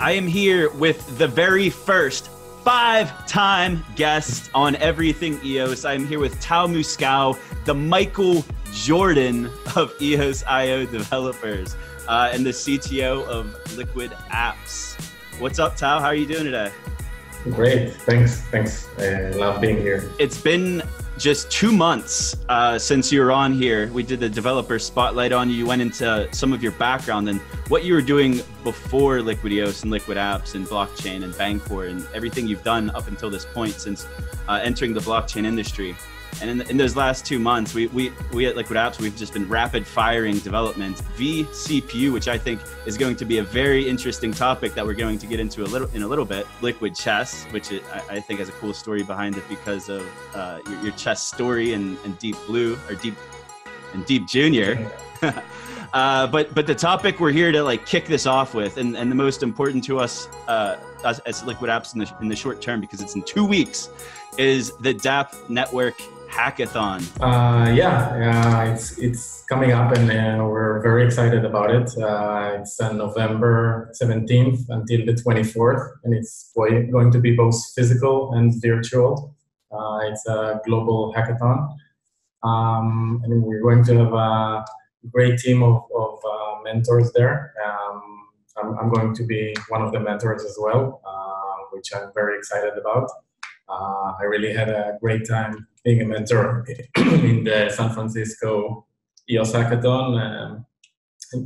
[0.00, 2.28] I am here with the very first
[2.64, 5.84] five time guest on Everything EOS.
[5.84, 11.76] I am here with Tal Muscal, the Michael Jordan of EOS IO developers,
[12.08, 15.00] uh, and the CTO of Liquid Apps.
[15.38, 16.00] What's up, Tal?
[16.00, 16.72] How are you doing today?
[17.50, 17.94] Great.
[17.94, 18.40] Thanks.
[18.42, 18.88] Thanks.
[18.98, 20.10] I love being here.
[20.18, 20.82] It's been
[21.18, 23.88] just two months uh, since you were on here.
[23.92, 25.56] We did the developer spotlight on you.
[25.56, 29.90] You went into some of your background and what you were doing before LiquidEOS and
[29.90, 34.06] Liquid Apps and blockchain and Bancor and everything you've done up until this point since
[34.48, 35.96] uh, entering the blockchain industry.
[36.40, 39.32] And in, in, those last two months, we, we, we at Liquid Apps, we've just
[39.32, 44.32] been rapid firing development vCPU, which I think is going to be a very interesting
[44.32, 46.46] topic that we're going to get into a little in a little bit.
[46.60, 50.06] Liquid chess, which it, I, I, think has a cool story behind it because of
[50.34, 53.14] uh, your, your, chess story and, and Deep Blue or Deep
[53.92, 54.90] and Deep Junior.
[55.92, 59.10] uh, but but the topic we're here to like kick this off with, and, and
[59.10, 62.60] the most important to us, uh, as, as Liquid Apps in the, in the short
[62.60, 63.88] term, because it's in two weeks,
[64.36, 65.94] is the DAPP network
[66.34, 67.00] hackathon?
[67.20, 71.88] Uh, yeah, yeah, it's it's coming up, and uh, we're very excited about it.
[71.96, 78.32] Uh, it's on November 17th until the 24th, and it's going to be both physical
[78.34, 79.34] and virtual.
[79.70, 81.58] Uh, it's a global hackathon,
[82.42, 84.64] um, and we're going to have a
[85.10, 87.54] great team of, of uh, mentors there.
[87.64, 88.02] Um,
[88.56, 92.38] I'm, I'm, going to be one of the mentors as well, uh, which I'm very
[92.38, 93.08] excited about.
[94.20, 96.64] I really had a great time being a mentor
[96.96, 98.86] in the San Francisco
[99.30, 100.18] EOS Hackathon.
[100.20, 100.66] Um,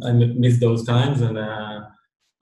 [0.04, 1.80] I miss those times, and uh,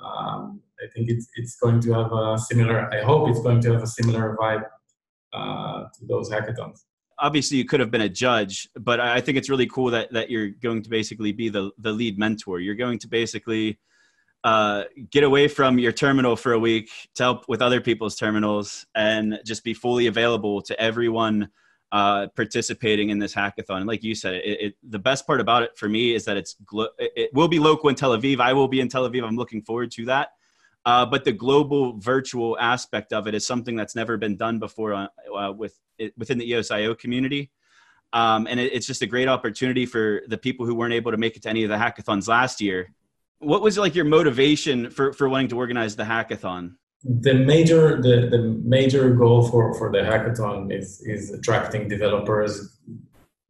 [0.00, 2.92] um, I think it's it's going to have a similar.
[2.92, 4.64] I hope it's going to have a similar vibe
[5.32, 6.80] uh, to those hackathons.
[7.18, 10.30] Obviously, you could have been a judge, but I think it's really cool that that
[10.30, 12.60] you're going to basically be the the lead mentor.
[12.60, 13.78] You're going to basically
[14.44, 18.86] uh, get away from your terminal for a week to help with other people's terminals
[18.94, 21.48] and just be fully available to everyone
[21.92, 23.78] uh, participating in this hackathon.
[23.78, 26.36] And like you said, it, it, the best part about it for me is that
[26.36, 28.40] it's glo- it will be local in Tel Aviv.
[28.40, 29.24] I will be in Tel Aviv.
[29.24, 30.30] I'm looking forward to that.
[30.84, 34.94] Uh, but the global virtual aspect of it is something that's never been done before
[34.94, 37.50] on, uh, with it, within the EOSIO community.
[38.12, 41.16] Um, and it, it's just a great opportunity for the people who weren't able to
[41.16, 42.92] make it to any of the hackathons last year.
[43.40, 46.76] What was like your motivation for, for wanting to organize the hackathon?
[47.08, 52.78] The major the, the major goal for, for the hackathon is is attracting developers,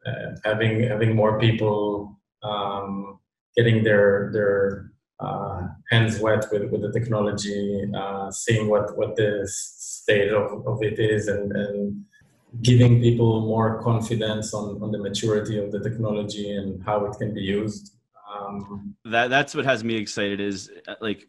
[0.07, 3.19] uh, having having more people um,
[3.57, 9.47] getting their their uh, hands wet with, with the technology, uh, seeing what what the
[9.51, 12.05] state of, of it is, and, and
[12.63, 17.35] giving people more confidence on, on the maturity of the technology and how it can
[17.35, 17.95] be used.
[18.31, 21.29] Um, that that's what has me excited is uh, like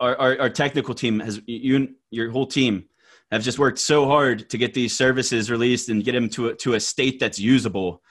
[0.00, 2.84] our, our, our technical team has you your whole team
[3.30, 6.54] have just worked so hard to get these services released and get them to a,
[6.56, 8.02] to a state that's usable.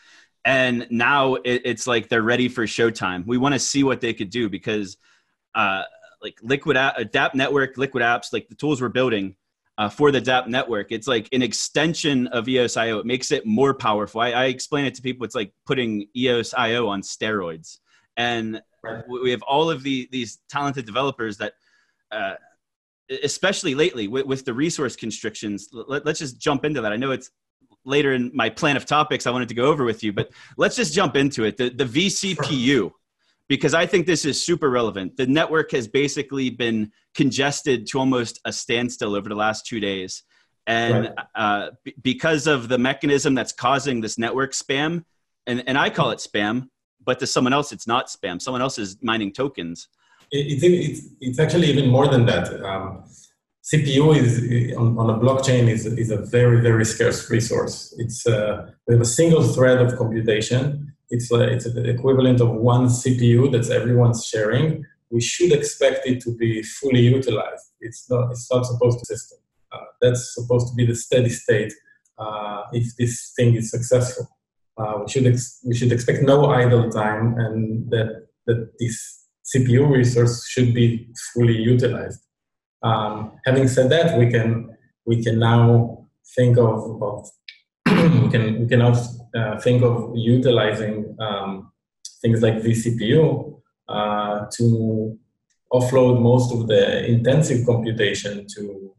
[0.46, 3.26] And now it, it's like they're ready for showtime.
[3.26, 4.98] We want to see what they could do because
[5.54, 5.84] uh,
[6.22, 9.36] like liquid app, dapp network liquid apps like the tools we're building
[9.78, 13.74] uh, for the DAPP network it's like an extension of eosio it makes it more
[13.74, 14.22] powerful.
[14.22, 17.78] I, I explain it to people it's like putting eosio on steroids.
[18.18, 19.04] And Right.
[19.08, 21.54] We have all of the, these talented developers that,
[22.12, 22.36] uh,
[23.24, 25.70] especially lately with, with, the resource constrictions.
[25.72, 26.92] Let, let's just jump into that.
[26.94, 27.32] I know it's
[27.86, 30.76] later in my plan of topics I wanted to go over with you, but let's
[30.76, 31.58] just jump into it.
[31.58, 32.92] The, the vCPU,
[33.48, 35.18] because I think this is super relevant.
[35.18, 40.24] The network has basically been congested to almost a standstill over the last two days.
[40.68, 41.26] And right.
[41.34, 45.04] uh, b- because of the mechanism that's causing this network spam,
[45.48, 46.70] and, and I call it spam,
[47.10, 48.36] but to someone else it's not spam.
[48.46, 49.78] Someone else is mining tokens.
[50.32, 52.46] It's, it's, it's actually even more than that.
[52.70, 53.04] Um,
[53.72, 54.32] cpu is
[54.82, 57.76] on, on, a blockchain is, is a very very scarce resource.
[58.04, 58.54] It's uh,
[58.86, 60.62] we have a single thread of computation.
[61.16, 64.68] It's, uh, it's the equivalent of one cpu that's everyone's sharing.
[65.10, 67.68] We should expect it to be fully utilized.
[67.88, 69.40] It's not it's not supposed to system
[69.74, 71.74] uh, that's supposed to be the steady state
[72.24, 74.26] uh, if this thing is successful
[74.80, 79.90] uh, we should ex- we should expect no idle time, and that that this CPU
[79.90, 82.22] resource should be fully utilized.
[82.82, 87.30] Um, having said that, we can we can now think of, of
[88.24, 88.94] we can we can now
[89.36, 91.72] uh, think of utilizing um,
[92.22, 93.60] things like vCPU
[93.90, 95.18] uh, to
[95.74, 98.94] offload most of the intensive computation to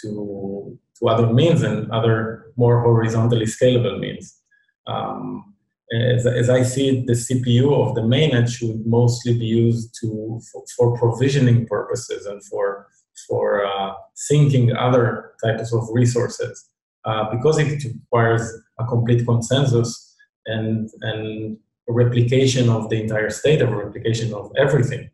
[0.00, 4.40] to to other means and other more horizontally scalable means.
[4.86, 5.54] Um,
[5.92, 10.40] as, as I see it, the CPU of the mainnet should mostly be used to
[10.50, 12.88] for, for provisioning purposes and for
[13.28, 16.68] for uh, syncing other types of resources
[17.04, 20.16] uh, because it requires a complete consensus
[20.46, 25.10] and and replication of the entire state, a replication of everything.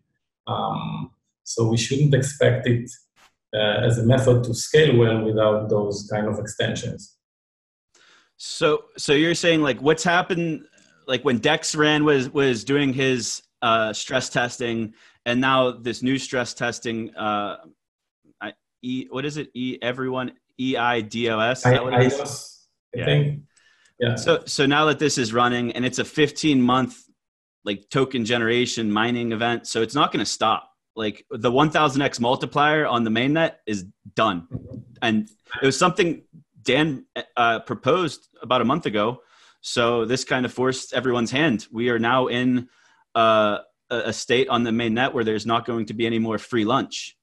[0.46, 1.10] Um,
[1.44, 2.88] so we shouldn't expect it
[3.54, 7.16] uh, as a method to scale well without those kind of extensions.
[8.42, 10.64] So, so you're saying like what's happened,
[11.06, 14.94] like when Dex ran was was doing his uh, stress testing,
[15.26, 17.58] and now this new stress testing, uh,
[18.40, 19.50] I, e, what is it?
[19.52, 21.66] E everyone E I D O S.
[21.66, 22.10] I, I, I
[22.94, 23.04] yeah.
[23.04, 23.42] think.
[23.98, 24.14] Yeah.
[24.14, 26.96] So, so now that this is running, and it's a 15 month
[27.66, 30.72] like token generation mining event, so it's not going to stop.
[30.96, 33.84] Like the 1000x multiplier on the mainnet is
[34.14, 34.76] done, mm-hmm.
[35.02, 35.28] and
[35.60, 36.22] it was something
[36.62, 37.04] Dan
[37.36, 39.22] uh, proposed about a month ago.
[39.60, 41.66] So this kind of forced everyone's hand.
[41.70, 42.68] We are now in
[43.14, 43.58] uh,
[43.90, 46.64] a state on the main net where there's not going to be any more free
[46.64, 47.16] lunch.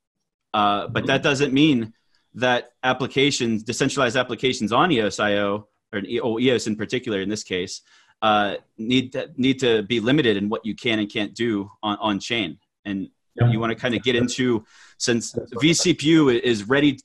[0.53, 1.93] Uh, but that doesn't mean
[2.35, 7.81] that applications, decentralized applications on EOS.io, or EOS in particular in this case,
[8.21, 11.97] uh, need to, need to be limited in what you can and can't do on,
[11.99, 12.57] on chain.
[12.85, 13.51] And yeah.
[13.51, 14.65] you want to kind of get into
[14.97, 16.99] since vCPU is ready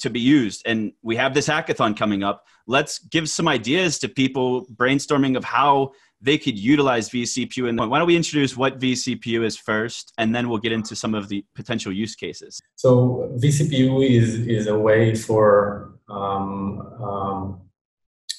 [0.00, 0.62] to be used.
[0.66, 2.44] And we have this hackathon coming up.
[2.66, 7.68] Let's give some ideas to people brainstorming of how they could utilize vCPU.
[7.68, 11.14] And why don't we introduce what vCPU is first, and then we'll get into some
[11.14, 12.60] of the potential use cases.
[12.76, 17.60] So vCPU is is a way for um, um,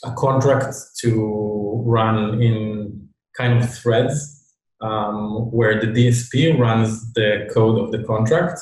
[0.03, 7.79] a contract to run in kind of threads um, where the DSP runs the code
[7.79, 8.59] of the contract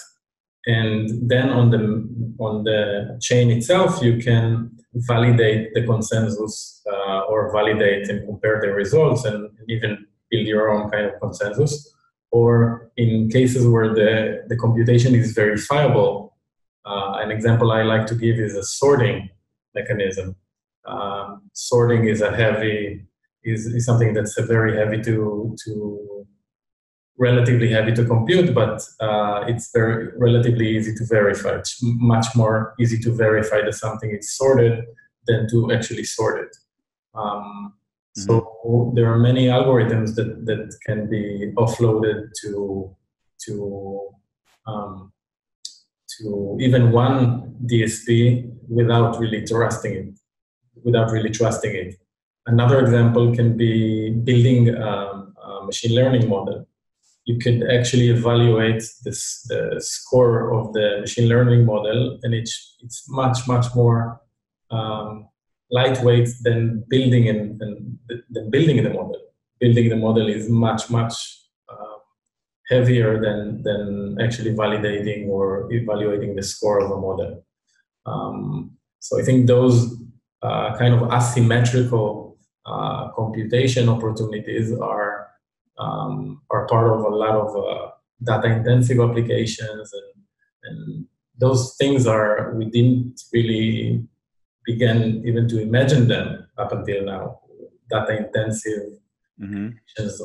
[0.68, 1.84] and then on the
[2.40, 8.72] on the chain itself you can validate the consensus uh, or validate and compare the
[8.72, 11.92] results and even build your own kind of consensus.
[12.32, 16.26] Or in cases where the, the computation is verifiable
[16.86, 19.30] uh, an example i like to give is a sorting
[19.74, 20.36] mechanism.
[20.86, 23.06] Um, sorting is a heavy
[23.44, 26.28] is, is something that's very heavy to to
[27.18, 31.56] relatively heavy to compute, but uh, it's very relatively easy to verify.
[31.56, 34.84] It's much more easy to verify that something is sorted
[35.28, 36.56] than to actually sort it.
[37.14, 37.74] Um,
[38.18, 38.22] mm-hmm.
[38.22, 42.96] So there are many algorithms that, that can be offloaded to
[43.46, 44.10] to
[44.68, 45.12] um,
[46.18, 50.20] to even one DSP without really trusting it.
[50.84, 51.96] Without really trusting it.
[52.48, 56.68] Another example can be building um, a machine learning model
[57.26, 63.10] you could actually evaluate this, the score of the machine learning model, and it's, it's
[63.10, 64.22] much, much more
[64.70, 65.28] um,
[65.72, 68.00] lightweight than building in, than,
[68.30, 69.20] than building the model.
[69.60, 71.16] Building the model is much, much
[71.68, 71.98] uh,
[72.70, 77.44] heavier than, than actually validating or evaluating the score of a model.
[78.06, 79.96] Um, so I think those
[80.44, 82.38] uh, kind of asymmetrical
[82.68, 85.28] uh, computation opportunities are
[85.78, 87.92] um, are part of a lot of uh,
[88.24, 90.24] data intensive applications and,
[90.64, 91.06] and
[91.38, 94.04] those things are we didn't really
[94.66, 97.40] begin even to imagine them up until now
[97.90, 99.00] data intensive
[99.40, 99.70] mm-hmm.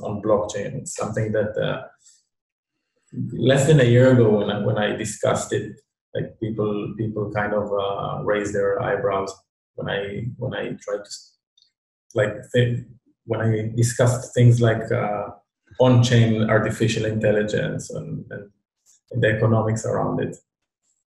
[0.05, 1.82] on blockchain it's something that uh,
[3.32, 5.81] less than a year ago when I, when I discussed it
[6.15, 9.32] like people people kind of uh, raised their eyebrows
[9.75, 11.10] when I when I tried to
[12.15, 12.34] like
[13.25, 15.29] when I discussed things like uh,
[15.81, 18.51] on-chain artificial intelligence and, and,
[19.10, 20.37] and, the economics around it.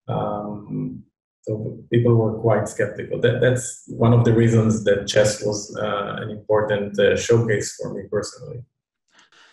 [0.07, 1.03] Um,
[1.43, 3.19] so people were quite skeptical.
[3.19, 7.93] That, that's one of the reasons that chess was uh, an important uh, showcase for
[7.93, 8.63] me personally.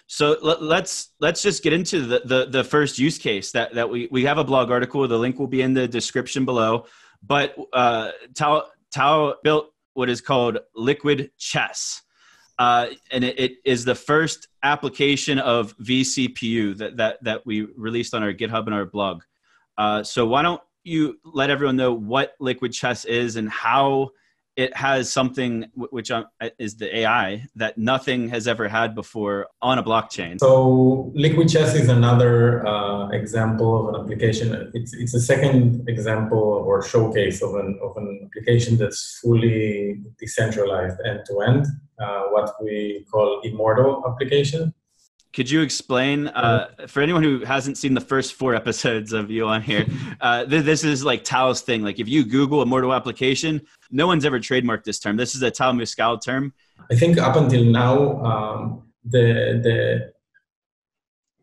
[0.06, 4.08] So let's let's just get into the, the, the first use case that that we
[4.10, 5.06] we have a blog article.
[5.06, 6.86] The link will be in the description below.
[7.22, 12.02] But uh, Tal Tal built what is called Liquid Chess
[12.58, 18.14] uh, and it, it is the first application of vCPU that, that, that we released
[18.14, 19.22] on our GitHub and our blog.
[19.76, 24.10] Uh, so why don't you let everyone know what Liquid Chess is and how
[24.58, 26.24] it has something which uh,
[26.58, 30.40] is the AI that nothing has ever had before on a blockchain.
[30.40, 34.70] So Liquid Chess is another uh, example of an application.
[34.74, 40.98] It's it's a second example or showcase of an of an application that's fully decentralized
[41.06, 41.66] end to end.
[42.34, 44.74] What we call immortal application.
[45.32, 49.46] Could you explain uh, for anyone who hasn't seen the first four episodes of you
[49.46, 49.86] on here?
[50.20, 51.82] Uh, th- this is like Tal's thing.
[51.82, 53.60] Like if you Google immortal application,
[53.92, 55.16] no one's ever trademarked this term.
[55.16, 56.52] This is a Tal Muscal term.
[56.90, 60.12] I think up until now, um, the the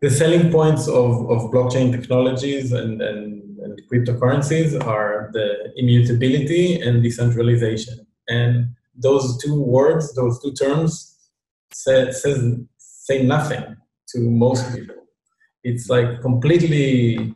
[0.02, 7.02] the selling points of, of blockchain technologies and, and, and cryptocurrencies are the immutability and
[7.02, 8.06] decentralization.
[8.28, 11.16] And those two words, those two terms,
[11.72, 12.58] say, says,
[13.08, 13.64] say nothing
[14.10, 14.96] to most people.
[15.62, 17.34] It's like completely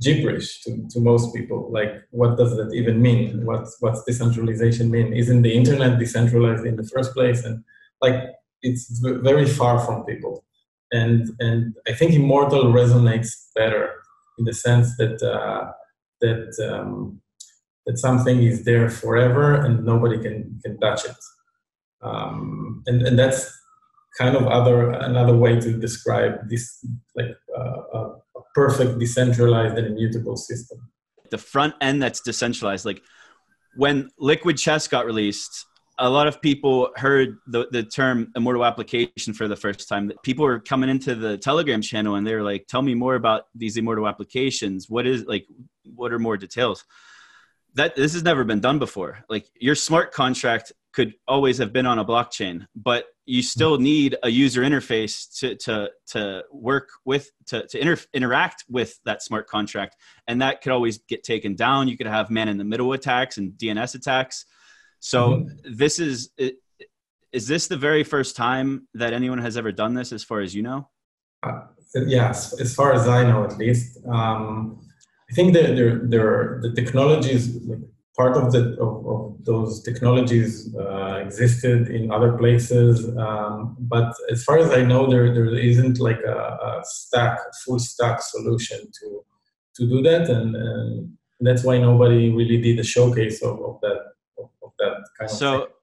[0.00, 1.70] gibberish to, to most people.
[1.70, 3.44] Like, what does that even mean?
[3.44, 5.12] What's, what's decentralization mean?
[5.12, 7.44] Isn't the internet decentralized in the first place?
[7.44, 7.64] And
[8.00, 8.18] like,
[8.62, 8.84] it's
[9.30, 10.44] very far from people.
[10.92, 13.84] And, and I think immortal resonates better
[14.38, 15.72] in the sense that, uh,
[16.20, 17.20] that, um,
[17.86, 21.16] that something is there forever and nobody can, can touch it.
[22.02, 23.59] Um, and, and that's
[24.18, 26.84] kind of other another way to describe this
[27.16, 30.90] like uh, a perfect decentralized and immutable system.
[31.30, 33.02] The front end that's decentralized like
[33.76, 35.66] when liquid chess got released
[36.00, 40.10] a lot of people heard the, the term immortal application for the first time.
[40.22, 43.44] People were coming into the telegram channel and they were like tell me more about
[43.54, 44.88] these immortal applications.
[44.88, 45.46] What is like
[45.94, 46.84] what are more details?
[47.74, 49.24] That this has never been done before.
[49.28, 54.16] Like your smart contract could always have been on a blockchain but you still need
[54.24, 59.46] a user interface to to to work with to to inter- interact with that smart
[59.46, 59.94] contract.
[60.26, 61.86] And that could always get taken down.
[61.86, 64.46] You could have man in the middle attacks and dns attacks.
[64.98, 65.76] So mm-hmm.
[65.76, 66.30] this is
[67.32, 70.52] is this the very first time that anyone has ever done this as far as
[70.52, 70.88] you know?
[71.44, 71.60] Uh,
[71.94, 73.98] yes as far as i know at least.
[74.06, 74.80] Um,
[75.30, 77.78] i think that there, there the technologies like
[78.16, 84.44] part of the of, of those technologies uh, existed in other places, um, but as
[84.44, 86.38] far as I know, there there isn't like a,
[86.68, 89.24] a stack full stack solution to
[89.76, 94.00] to do that, and, and that's why nobody really did a showcase of, of that
[94.38, 95.68] of, of that kind so, of.
[95.68, 95.74] So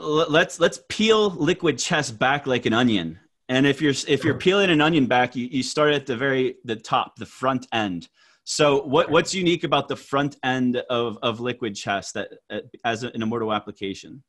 [0.00, 3.18] let's let's peel liquid chess back like an onion.
[3.48, 6.56] And if you're if you're peeling an onion back, you, you start at the very
[6.64, 8.08] the top, the front end.
[8.44, 13.04] So what what's unique about the front end of, of Liquid Chess that uh, as
[13.04, 14.22] an immortal application?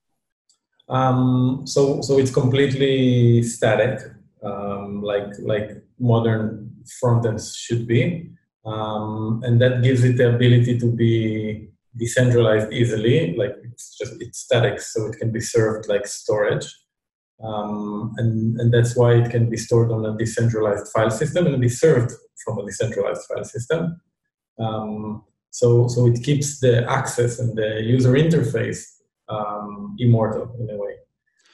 [0.89, 3.99] Um, so so it's completely static,
[4.43, 8.29] um, like like modern front ends should be,
[8.65, 13.35] um, and that gives it the ability to be decentralized easily.
[13.35, 16.67] Like it's just it's static, so it can be served like storage.
[17.43, 21.59] Um, and, and that's why it can be stored on a decentralized file system and
[21.59, 23.99] be served from a decentralized file system.
[24.59, 28.85] Um, so, so it keeps the access and the user interface
[29.29, 30.95] um, immortal in a way.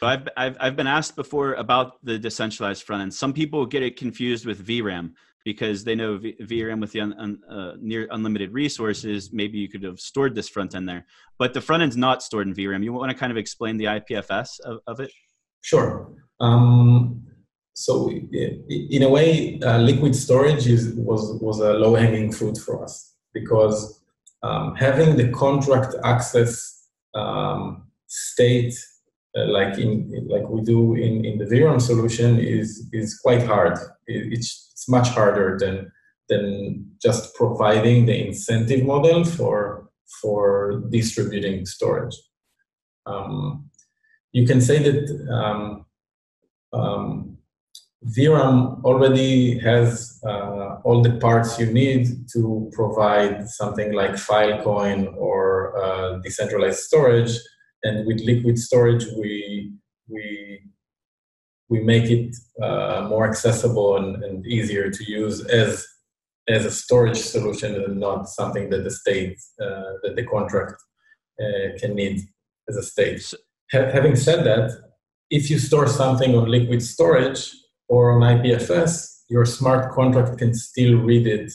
[0.02, 3.14] I've, I've, I've been asked before about the decentralized front end.
[3.14, 7.14] Some people get it confused with VRAM because they know v- VRAM with the un,
[7.18, 11.06] un, uh, near unlimited resources, maybe you could have stored this front end there.
[11.38, 12.84] But the front end's not stored in VRAM.
[12.84, 15.12] You want to kind of explain the IPFS of, of it?
[15.62, 16.14] Sure.
[16.40, 17.26] Um,
[17.80, 22.84] so in a way, uh, liquid storage is, was, was a low hanging fruit for
[22.84, 24.04] us because
[24.44, 28.74] um, having the contract access um, state
[29.38, 33.78] uh, like in like we do in, in the VRAM solution is is quite hard.
[34.08, 35.90] It, it's, it's much harder than
[36.28, 39.90] than just providing the incentive model for
[40.22, 42.18] for distributing storage.
[43.06, 43.70] Um,
[44.34, 45.86] you can say that um,
[46.74, 47.39] um,
[48.06, 55.78] VRAM already has uh, all the parts you need to provide something like Filecoin or
[55.78, 57.32] uh, decentralized storage.
[57.84, 59.74] And with liquid storage, we
[60.08, 60.62] we
[61.68, 65.86] we make it uh, more accessible and, and, easier to use as
[66.48, 70.76] as a storage solution and not something that the state uh, that the contract
[71.42, 72.22] uh, can need
[72.70, 73.22] as a state.
[73.72, 74.72] Ha- having said that,
[75.30, 77.52] if you store something on liquid storage,
[77.90, 81.52] or on IPFS, your smart contract can still read it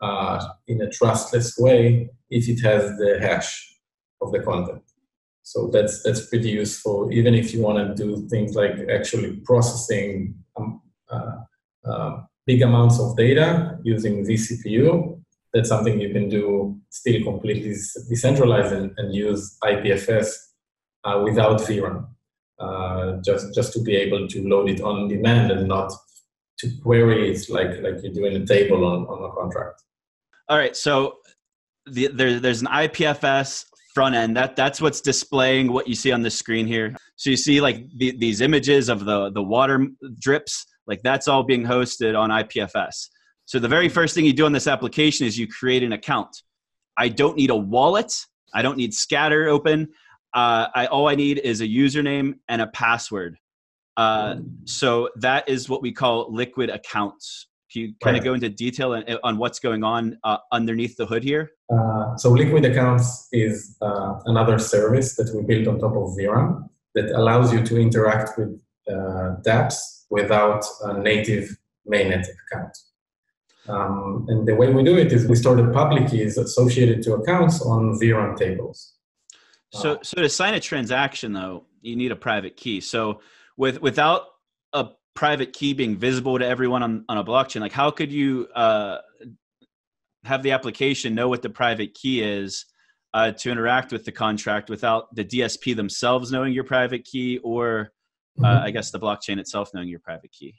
[0.00, 3.76] uh, in a trustless way if it has the hash
[4.20, 4.82] of the content.
[5.42, 10.34] So that's that's pretty useful, even if you want to do things like actually processing
[10.56, 11.36] um, uh,
[11.84, 15.20] uh, big amounts of data using vCPU.
[15.52, 17.74] That's something you can do still completely
[18.08, 20.34] decentralized and, and use IPFS
[21.04, 22.06] uh, without VRAM
[22.58, 25.92] uh, just just to be able to load it on demand and not
[26.58, 29.82] to query it like like you do in a table on, on a contract.
[30.48, 31.18] All right, so
[31.86, 34.36] the, there, there's an IPFS front end.
[34.36, 36.94] That that's what's displaying what you see on the screen here.
[37.16, 39.86] So you see like the, these images of the the water
[40.20, 43.08] drips like that's all being hosted on ipfs
[43.46, 46.42] so the very first thing you do on this application is you create an account.
[46.96, 48.12] I don't need a wallet.
[48.54, 49.88] I don't need scatter open
[50.34, 53.38] uh, I, all i need is a username and a password
[53.96, 58.18] uh, so that is what we call liquid accounts can you kind right.
[58.18, 61.50] of go into detail on, on what's going on uh, underneath the hood here?
[61.72, 66.68] Uh, so Liquid Accounts is uh, another service that we built on top of VRAM
[66.94, 71.56] that allows you to interact with uh, dApps without a native
[71.90, 72.78] mainnet account.
[73.66, 77.14] Um, and the way we do it is we store the public keys associated to
[77.14, 78.93] accounts on VRAM tables.
[79.80, 82.80] So, so to sign a transaction, though, you need a private key.
[82.80, 83.20] So,
[83.56, 84.22] with without
[84.72, 88.48] a private key being visible to everyone on, on a blockchain like how could you
[88.54, 88.98] uh,
[90.24, 92.66] have the application know what the private key is
[93.14, 97.92] uh, to interact with the contract without the dsp themselves knowing your private key or
[98.40, 98.66] uh, mm-hmm.
[98.66, 100.54] i guess the blockchain itself knowing your private key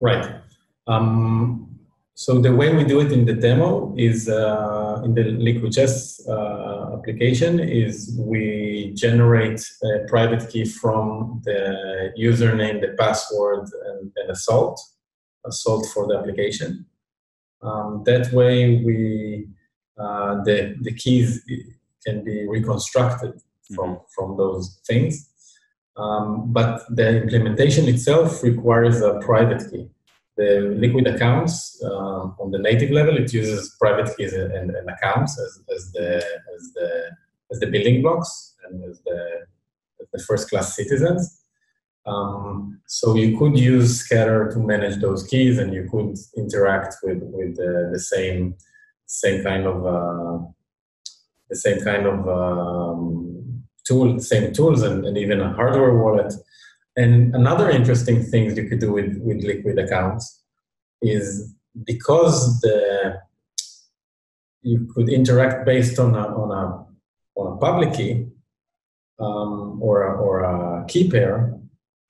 [0.00, 0.40] right
[0.86, 1.80] um,
[2.18, 6.26] so the way we do it in the demo is uh, in the Liquid Chess
[6.26, 14.30] uh, application is we generate a private key from the username, the password, and, and
[14.30, 14.80] a salt,
[15.44, 16.86] a salt for the application.
[17.60, 19.48] Um, that way, we
[19.98, 21.44] uh, the the keys
[22.06, 23.34] can be reconstructed
[23.74, 24.04] from mm-hmm.
[24.14, 25.28] from those things.
[25.98, 29.90] Um, but the implementation itself requires a private key
[30.36, 35.40] the liquid accounts uh, on the native level it uses private keys and, and, accounts
[35.40, 36.16] as, as the
[36.54, 37.10] as the
[37.50, 39.46] as the building blocks and as the
[40.00, 41.42] as the first class citizens.
[42.04, 47.20] Um, so you could use scatter to manage those keys and you could interact with
[47.22, 48.54] with the, same
[49.06, 50.44] same kind of uh,
[51.48, 56.32] the same kind of um, tool same tools and, and even a hardware wallet
[56.96, 60.42] and another interesting thing you could do with, with liquid accounts
[61.02, 63.20] is because the
[64.62, 68.26] you could interact based on a, on a, on a public key
[69.20, 71.56] um, or, a, or a key pair,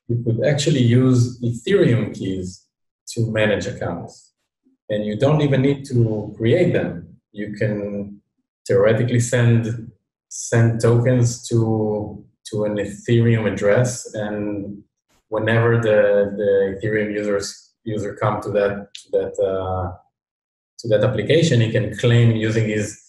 [0.09, 2.65] you could actually use Ethereum keys
[3.09, 4.33] to manage accounts.
[4.89, 7.19] And you don't even need to create them.
[7.33, 8.23] You can
[8.67, 9.93] theoretically send
[10.29, 14.83] send tokens to to an Ethereum address, and
[15.29, 19.97] whenever the, the Ethereum users user come to that that uh,
[20.79, 23.03] to that application, he can claim using his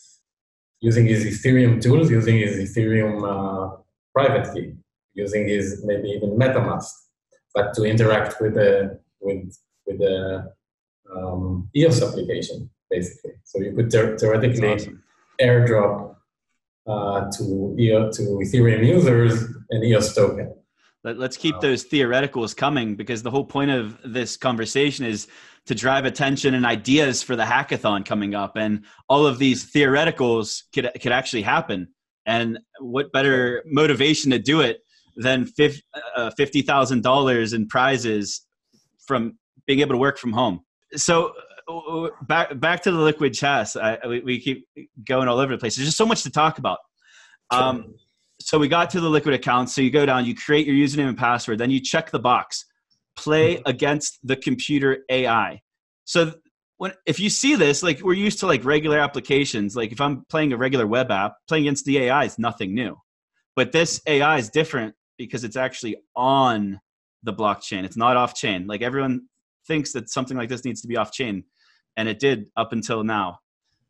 [0.79, 3.77] using his Ethereum tools, using his Ethereum uh,
[4.13, 4.73] private key,
[5.13, 6.91] using his maybe even MetaMask,
[7.53, 10.53] but to interact with the with with the
[11.15, 13.33] um, EOS application basically.
[13.43, 15.03] So you could theoretically awesome.
[15.41, 16.15] airdrop
[16.87, 17.75] uh, to
[18.15, 20.56] to Ethereum users an EOS token.
[21.15, 25.27] Let, us keep those theoreticals coming because the whole point of this conversation is
[25.65, 30.63] to drive attention and ideas for the hackathon coming up, and all of these theoreticals
[30.73, 31.87] could could actually happen.
[32.25, 34.79] And what better motivation to do it
[35.15, 35.47] than
[36.15, 38.45] uh, fifty thousand dollars in prizes
[39.07, 40.61] from being able to work from home?
[40.95, 41.33] So
[41.69, 43.75] uh, back back to the liquid chess.
[43.75, 44.67] I, we, we, keep
[45.05, 45.75] going all over the place.
[45.75, 46.79] There's just so much to talk about.
[47.49, 47.95] Um,
[48.47, 49.69] so we got to the liquid account.
[49.69, 52.63] So you go down, you create your username and password, then you check the box,
[53.17, 53.67] play mm-hmm.
[53.67, 55.59] against the computer AI.
[56.05, 56.31] So
[56.77, 59.75] when if you see this, like we're used to like regular applications.
[59.75, 62.95] Like if I'm playing a regular web app, playing against the AI is nothing new.
[63.57, 66.79] But this AI is different because it's actually on
[67.23, 67.83] the blockchain.
[67.83, 68.65] It's not off chain.
[68.65, 69.27] Like everyone
[69.67, 71.43] thinks that something like this needs to be off chain
[71.97, 73.39] and it did up until now.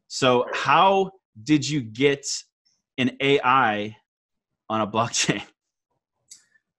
[0.07, 1.11] So, how
[1.43, 2.25] did you get
[2.97, 3.95] an AI
[4.69, 5.41] on a blockchain?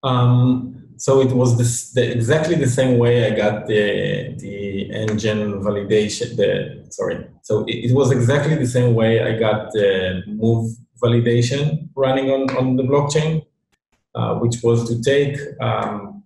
[0.03, 5.61] Um, so it was this, the, exactly the same way I got the the engine
[5.61, 6.35] validation.
[6.37, 10.71] The sorry, so it, it, was exactly the same way I got the move
[11.03, 13.45] validation running on on the blockchain,
[14.15, 16.23] uh, which was to take um,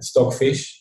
[0.00, 0.80] Stockfish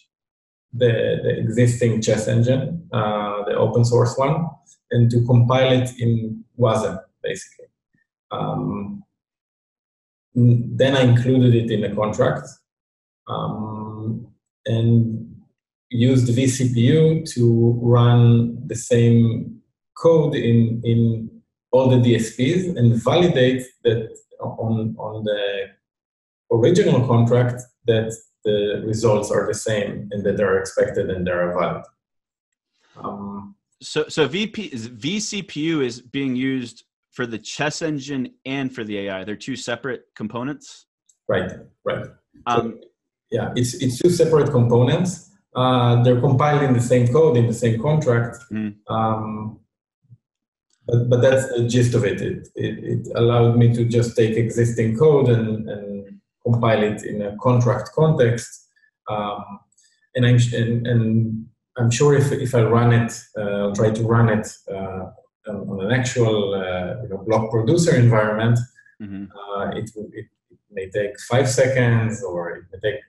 [0.74, 4.48] the, the existing chess engine, uh, the open source one,
[4.92, 7.66] and to compile it in Wasm, basically.
[8.32, 9.04] Um,
[10.36, 12.48] then I included it in the contract
[13.28, 14.28] um,
[14.66, 15.36] and
[15.90, 19.60] used vCPU to run the same
[19.98, 21.30] code in, in
[21.72, 25.66] all the DSPs and validate that on, on the
[26.52, 28.16] original contract that
[28.46, 31.84] the results are the same and that they're expected and they're valid.
[32.96, 36.84] Um, so, so VP, vCPU is being used
[37.20, 39.26] for the chess engine and for the AI.
[39.26, 40.86] They're two separate components.
[41.28, 41.52] Right,
[41.84, 42.06] right.
[42.46, 42.88] Um, so,
[43.30, 45.30] yeah, it's it's two separate components.
[45.54, 48.38] Uh, they're compiled in the same code in the same contract.
[48.54, 48.76] Mm.
[48.88, 49.60] Um,
[50.88, 52.22] but, but that's the gist of it.
[52.22, 52.74] It, it.
[52.92, 57.90] it allowed me to just take existing code and, and compile it in a contract
[57.94, 58.50] context.
[59.10, 59.44] Um,
[60.16, 61.46] and I'm and, and,
[61.78, 65.12] I'm sure if if I run it, uh, I'll try to run it uh,
[65.48, 68.60] on an actual uh, you know, block producer environment.
[69.02, 69.26] Mm-hmm.
[69.32, 73.02] Uh, it, it, it may take five seconds, or it may take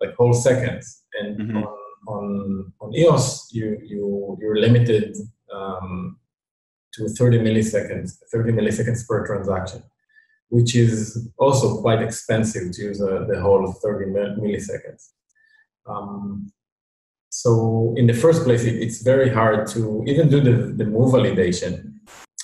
[0.00, 1.02] like whole seconds.
[1.20, 1.56] And mm-hmm.
[1.58, 1.76] on,
[2.08, 5.16] on on EOS, you you you're limited
[5.52, 6.18] um,
[6.94, 9.82] to 30 milliseconds, 30 milliseconds per transaction,
[10.48, 15.10] which is also quite expensive to use uh, the whole 30 milliseconds.
[15.86, 16.52] Um,
[17.30, 21.14] so in the first place, it, it's very hard to even do the, the move
[21.14, 21.94] validation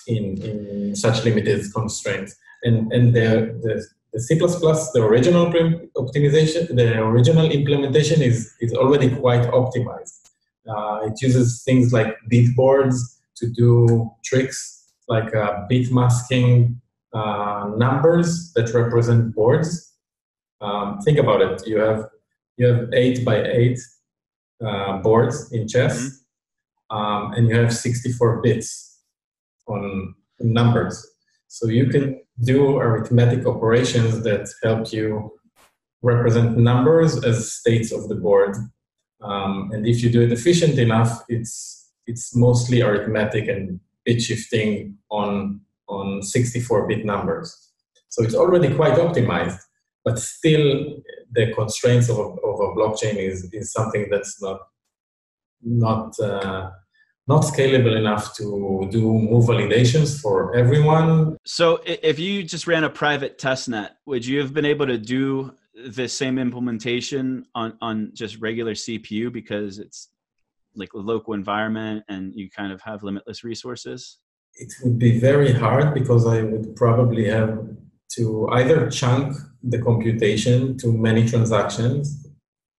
[0.07, 2.37] in, in such limited constraints.
[2.62, 9.14] And, and the, the, the C++, the original optimization, the original implementation is, is already
[9.14, 10.31] quite optimized.
[10.68, 16.81] Uh, it uses things like bit boards to do tricks like uh, bit masking
[17.12, 19.94] uh, numbers that represent boards.
[20.61, 21.66] Um, think about it.
[21.66, 22.09] You have
[22.57, 23.79] you have eight by eight
[24.64, 26.23] uh, boards in chess,
[26.90, 26.97] mm-hmm.
[26.97, 29.01] um, and you have 64 bits
[29.66, 31.07] on numbers.
[31.49, 35.33] So you can do arithmetic operations that help you
[36.03, 38.57] represent numbers as states of the board.
[39.23, 44.97] Um, and if you do it efficient enough, it's it's mostly arithmetic and bit shifting
[45.11, 47.71] on on 64-bit numbers.
[48.09, 49.59] So it's already quite optimized,
[50.07, 54.61] but still the constraints of a, of a blockchain is, is something that's not
[55.62, 56.71] not uh,
[57.27, 61.37] not scalable enough to do move validations for everyone.
[61.45, 64.97] So if you just ran a private test net, would you have been able to
[64.97, 65.53] do
[65.88, 70.11] the same implementation on, on just regular CPU because it's
[70.77, 74.19] like a local environment and you kind of have limitless resources?
[74.55, 77.77] It would be very hard because I would probably have
[78.12, 82.27] to either chunk the computation to many transactions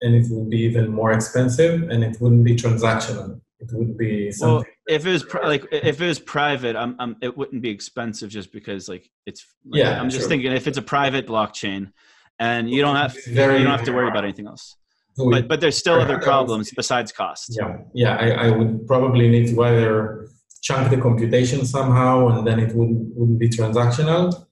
[0.02, 3.40] and it would be even more expensive and it wouldn't be transactional.
[3.60, 6.96] It would be something well, if it was pri- like if it was private I'm,
[7.00, 10.30] I'm, it wouldn't be expensive just because like it's like, yeah i'm just sure.
[10.30, 11.92] thinking if it's a private blockchain
[12.40, 14.76] and you don't have very, you don't have to worry about anything else.
[15.18, 17.58] But but there's still other problems besides cost.
[17.60, 20.28] Yeah yeah I, I would probably need to either
[20.62, 24.46] chunk the computation somehow and then it wouldn't wouldn't be transactional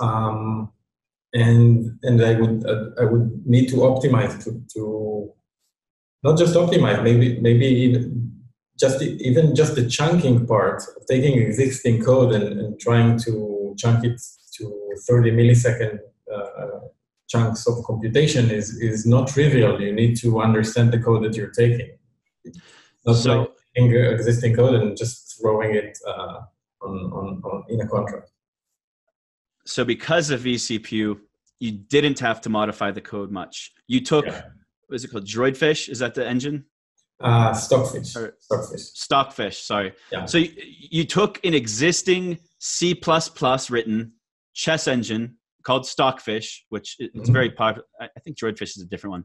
[0.00, 0.70] um,
[1.34, 5.32] and and I would uh, I would need to optimize to, to
[6.22, 8.32] not just optimize maybe maybe even
[8.78, 14.04] just even just the chunking part of taking existing code and, and trying to chunk
[14.04, 14.20] it
[14.56, 15.98] to 30 millisecond
[16.34, 16.80] uh,
[17.28, 19.80] chunks of computation is is not trivial.
[19.80, 21.90] You need to understand the code that you're taking.
[23.06, 26.40] Not so, like existing code and just throwing it uh,
[26.82, 28.30] on, on, on in a contract
[29.68, 31.18] so because of vCPU,
[31.60, 33.72] you didn't have to modify the code much.
[33.86, 34.42] You took, yeah.
[34.86, 35.26] what is it called?
[35.26, 35.88] Droidfish?
[35.90, 36.64] Is that the engine?
[37.20, 38.16] Uh, Stockfish.
[38.16, 38.80] Or, Stockfish.
[38.80, 39.92] Stockfish, sorry.
[40.10, 40.24] Yeah.
[40.24, 42.98] So you, you took an existing C++
[43.68, 44.12] written
[44.54, 47.32] chess engine called Stockfish, which is mm-hmm.
[47.32, 47.86] very popular.
[48.00, 49.24] I think Droidfish is a different one.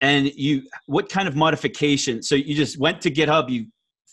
[0.00, 2.22] And you, what kind of modification?
[2.22, 3.66] So you just went to GitHub, you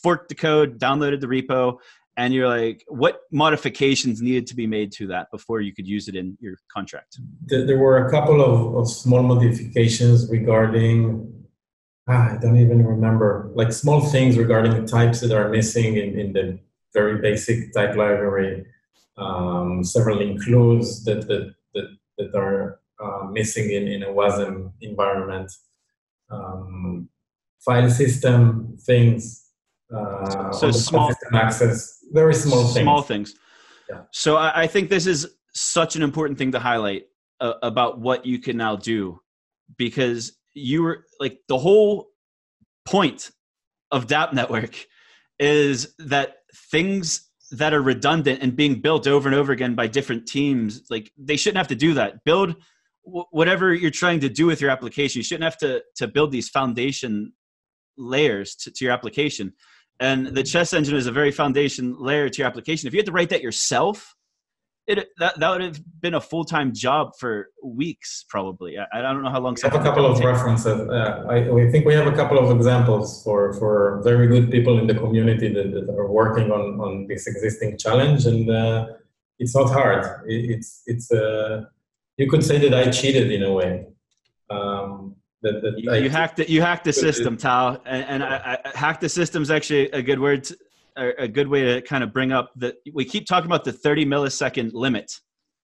[0.04, 1.78] forked the code, downloaded the repo,
[2.18, 6.08] and you're like what modifications needed to be made to that before you could use
[6.08, 7.20] it in your contract?
[7.46, 11.34] There were a couple of, of small modifications regarding
[12.10, 13.52] ah, i don't even remember.
[13.54, 16.60] Like small things regarding the types that are missing in, in the
[16.94, 18.66] very basic type library.
[19.18, 25.52] Um, several includes that that that, that are uh, missing in, in a wasm environment.
[26.30, 27.10] Um,
[27.60, 29.49] file system things
[29.96, 32.84] uh, so small access very small things.
[32.84, 33.36] Small things.
[33.90, 34.02] Yeah.
[34.12, 37.04] So I, I, think this is such an important thing to highlight
[37.40, 39.20] uh, about what you can now do
[39.78, 42.10] because you were like the whole
[42.86, 43.32] point
[43.92, 44.86] of DApp Network
[45.40, 46.38] is that
[46.72, 51.12] things that are redundant and being built over and over again by different teams, like
[51.18, 52.24] they shouldn't have to do that.
[52.24, 52.56] Build
[53.06, 55.20] w- whatever you're trying to do with your application.
[55.20, 57.34] You shouldn't have to to build these foundation
[57.98, 59.54] layers to, to your application.
[60.00, 62.88] And the chess engine is a very foundation layer to your application.
[62.88, 64.16] If you had to write that yourself,
[64.88, 69.22] it, that, that would have been a full-time job for weeks probably I, I don't
[69.22, 72.08] know how long we have a couple of references uh, I, I, think we have
[72.08, 76.12] a couple of examples for, for very good people in the community that, that are
[76.12, 78.88] working on, on this existing challenge and uh,
[79.40, 80.28] it's not hard.
[80.28, 81.66] It, it's it's uh,
[82.18, 83.86] you could say that I cheated in a way.
[84.50, 86.50] Um, you, you hacked it.
[86.50, 90.02] You hacked the system, Tal, and, and I, I, hack the system is actually a
[90.02, 90.58] good word, to,
[90.98, 94.06] a good way to kind of bring up that we keep talking about the 30
[94.06, 95.20] millisecond limit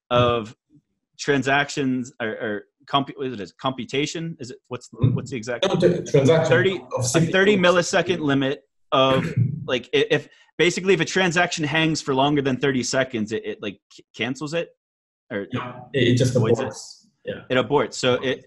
[0.10, 0.78] of mm-hmm.
[1.18, 3.52] transactions or, or comp, what is it?
[3.60, 4.38] Computation?
[4.40, 6.46] Is it what's what's the exact transaction?
[6.46, 9.26] 30 a 30 millisecond limit of
[9.66, 13.80] like if basically if a transaction hangs for longer than 30 seconds, it, it like
[14.16, 14.70] cancels it
[15.32, 16.74] or yeah, it just avoids it.
[17.26, 17.96] Yeah, it aborts.
[17.96, 18.46] So it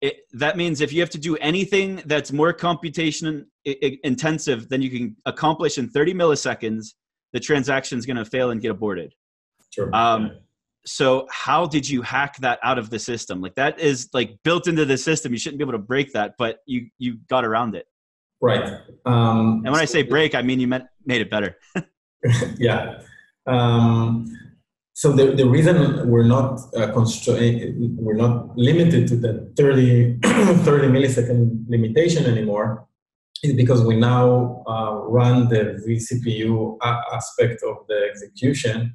[0.00, 4.90] it, that means if you have to do anything that's more computation intensive than you
[4.90, 6.94] can accomplish in 30 milliseconds,
[7.32, 9.14] the transaction is going to fail and get aborted.
[9.70, 9.94] Sure.
[9.94, 10.38] Um,
[10.86, 13.40] so how did you hack that out of the system?
[13.40, 15.32] Like that is like built into the system.
[15.32, 17.86] You shouldn't be able to break that, but you you got around it.
[18.40, 18.64] Right.
[19.04, 21.58] Um, and when I say break, I mean you meant made it better.
[22.58, 23.02] yeah.
[23.46, 24.26] Um,
[25.00, 30.88] so the, the reason we're not uh, constrained, we're not limited to the 30, 30
[30.88, 32.86] millisecond limitation anymore
[33.42, 36.76] is because we now uh, run the vCPU
[37.14, 38.94] aspect of the execution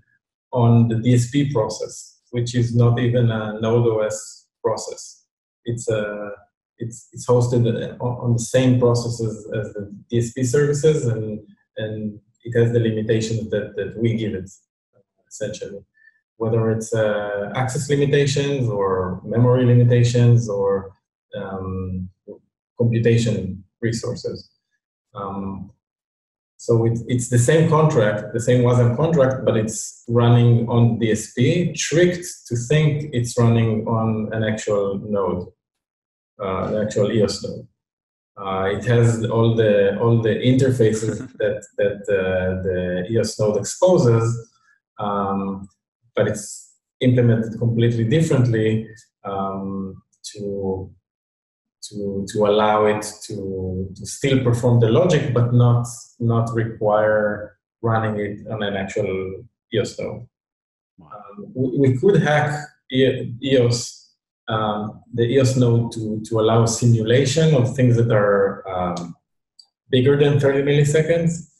[0.54, 5.26] on the DSP process, which is not even a Node OS process.
[5.64, 6.30] It's a uh,
[6.78, 7.66] it's, it's hosted
[8.00, 11.40] on the same processes as the DSP services, and
[11.78, 14.52] and it has the limitations that, that we give it
[15.28, 15.80] essentially
[16.38, 20.94] whether it's uh, access limitations or memory limitations or
[21.36, 22.10] um,
[22.78, 24.50] computation resources.
[25.14, 25.72] Um,
[26.58, 31.76] so it, it's the same contract, the same WASM contract, but it's running on DSP,
[31.76, 35.48] tricked to think it's running on an actual node,
[36.42, 37.68] uh, an actual EOS node.
[38.38, 44.28] Uh, it has all the all the interfaces that that uh, the EOS node exposes,
[45.00, 45.70] um,
[46.16, 48.88] but it's implemented completely differently
[49.24, 50.90] um, to
[51.84, 55.86] to to allow it to to still perform the logic, but not
[56.20, 60.28] not require running it on an actual EOS node.
[61.02, 64.10] Um, we, we, could hack EOS
[64.48, 69.16] um, the EOS node to to allow simulation of things that are um,
[69.90, 71.52] bigger than 30 milliseconds,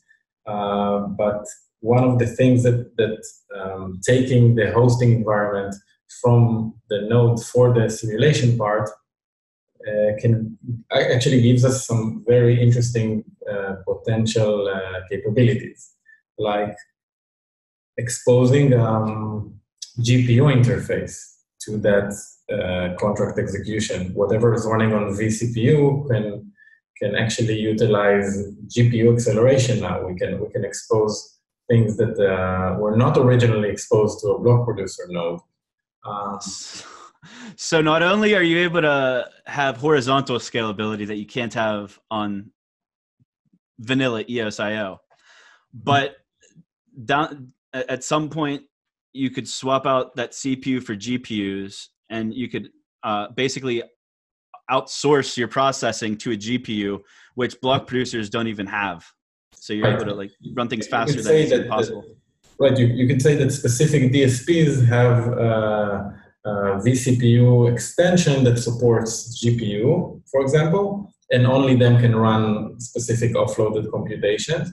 [0.46, 1.44] uh, but
[1.80, 3.22] one of the things that, that
[3.58, 5.74] um, taking the hosting environment
[6.20, 8.88] from the node for the simulation part
[9.86, 10.58] uh, can
[10.92, 15.92] actually gives us some very interesting uh, potential uh, capabilities,
[16.38, 16.76] like
[17.96, 19.54] exposing um,
[20.00, 22.12] GPU interface to that
[22.52, 24.12] uh, contract execution.
[24.14, 26.52] Whatever is running on vCPU can
[26.98, 30.06] can actually utilize GPU acceleration now.
[30.06, 31.35] We can we can expose
[31.68, 35.40] things that uh, were not originally exposed to a block producer node.
[36.04, 36.38] Um,
[37.56, 42.50] so not only are you able to have horizontal scalability that you can't have on
[43.80, 44.98] vanilla EOSIO,
[45.74, 46.16] but
[47.04, 48.62] down at some point
[49.12, 52.70] you could swap out that CPU for GPUs, and you could
[53.02, 53.82] uh, basically
[54.70, 57.00] outsource your processing to a GPU,
[57.34, 59.06] which block producers don't even have
[59.52, 59.94] so you're right.
[59.94, 62.02] able to like run things faster than that, possible.
[62.02, 62.78] That, right.
[62.78, 66.10] You, you could say that specific DSPs have uh,
[66.44, 73.90] uh, vCPU extension that supports GPU, for example, and only them can run specific offloaded
[73.90, 74.72] computations.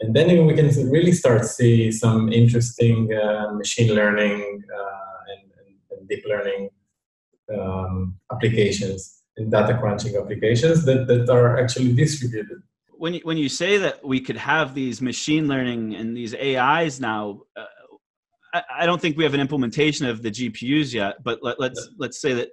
[0.00, 5.98] And then we can really start see some interesting uh, machine learning uh, and, and,
[5.98, 6.70] and, deep learning
[7.52, 12.62] um, applications and data crunching applications that, that are actually distributed
[12.98, 17.00] when you, when you say that we could have these machine learning and these AIs
[17.00, 17.64] now, uh,
[18.52, 21.22] I, I, don't think we have an implementation of the GPUs yet.
[21.22, 22.48] But let, let's let's say that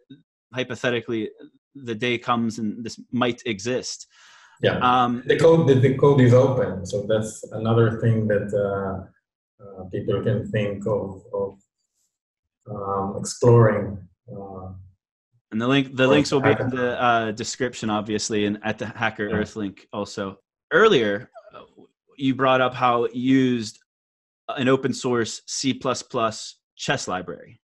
[0.54, 1.32] hypothetically
[1.74, 4.08] the day comes and this might exist.
[4.62, 9.64] Yeah, um, the code the, the, code is open, so that's another thing that uh,
[9.64, 11.60] uh, people can think of of
[12.70, 13.98] um, exploring.
[15.56, 18.78] Uh, and the link, the links will be in the uh, description, obviously, and at
[18.78, 19.36] the Hacker yeah.
[19.36, 20.38] Earth link also.
[20.72, 21.30] Earlier,
[22.18, 23.80] you brought up how it used
[24.50, 25.80] an open source C++
[26.76, 27.62] chess library.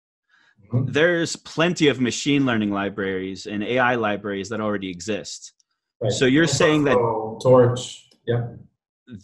[0.72, 0.92] Mm-hmm.
[0.92, 5.54] There's plenty of machine learning libraries and AI libraries that already exist.
[6.02, 6.12] Right.
[6.12, 6.96] So you're saying that
[7.42, 8.48] Torch, yeah,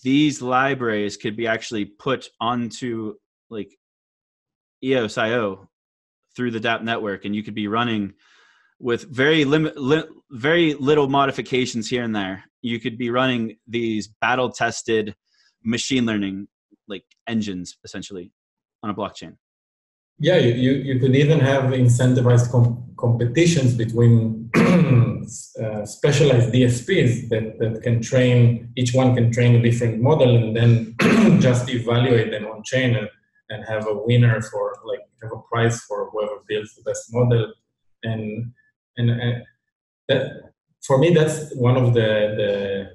[0.03, 3.15] these libraries could be actually put onto
[3.49, 3.77] like
[4.83, 5.67] EOSIO
[6.35, 8.13] through the DApp network, and you could be running
[8.79, 14.07] with very limit, li- very little modifications here and there, you could be running these
[14.21, 15.15] battle tested
[15.63, 16.47] machine learning
[16.87, 18.31] like engines essentially
[18.83, 19.35] on a blockchain.
[20.19, 27.81] Yeah, you, you could even have incentivized com- competitions between uh, specialized DSPs that, that
[27.83, 30.95] can train, each one can train a different model and then
[31.41, 33.09] just evaluate them on chain and,
[33.49, 37.53] and have a winner for, like, have a prize for whoever builds the best model.
[38.03, 38.53] And,
[38.97, 39.43] and, and
[40.07, 40.51] that,
[40.85, 42.89] for me, that's one of the,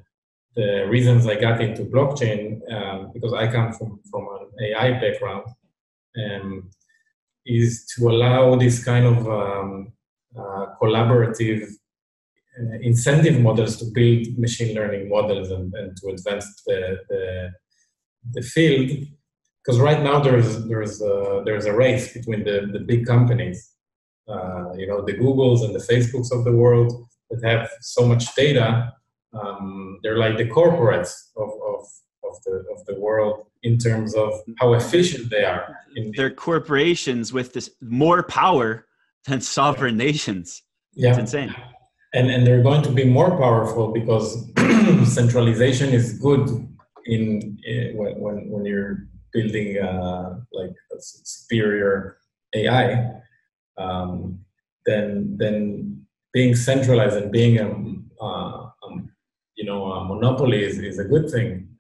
[0.57, 5.01] the, the reasons I got into blockchain um, because I come from, from an AI
[5.01, 5.47] background.
[6.17, 6.71] Um,
[7.47, 9.93] is to allow this kind of um,
[10.39, 11.65] uh, collaborative
[12.59, 17.51] uh, incentive models to build machine learning models and, and to advance the, the,
[18.33, 18.91] the field.
[19.63, 23.73] Because right now there's there's a, there's a race between the, the big companies,
[24.31, 28.35] uh, you know, the Googles and the Facebooks of the world that have so much
[28.35, 28.93] data.
[29.33, 31.85] Um, they're like the corporates of, of,
[32.25, 35.77] of the of the world in terms of how efficient they are.
[36.17, 38.87] They're corporations with this more power
[39.27, 40.63] than sovereign nations.
[40.95, 41.11] Yeah.
[41.11, 41.55] It's insane.
[42.13, 44.51] And, and they're going to be more powerful because
[45.05, 46.49] centralization is good
[47.07, 52.17] in, in, when, when you're building uh, like a superior
[52.55, 53.13] AI.
[53.79, 54.41] Um,
[54.87, 57.69] then then being centralized and being a
[58.23, 59.11] uh, um,
[59.57, 61.71] you know a monopoly is, is a good thing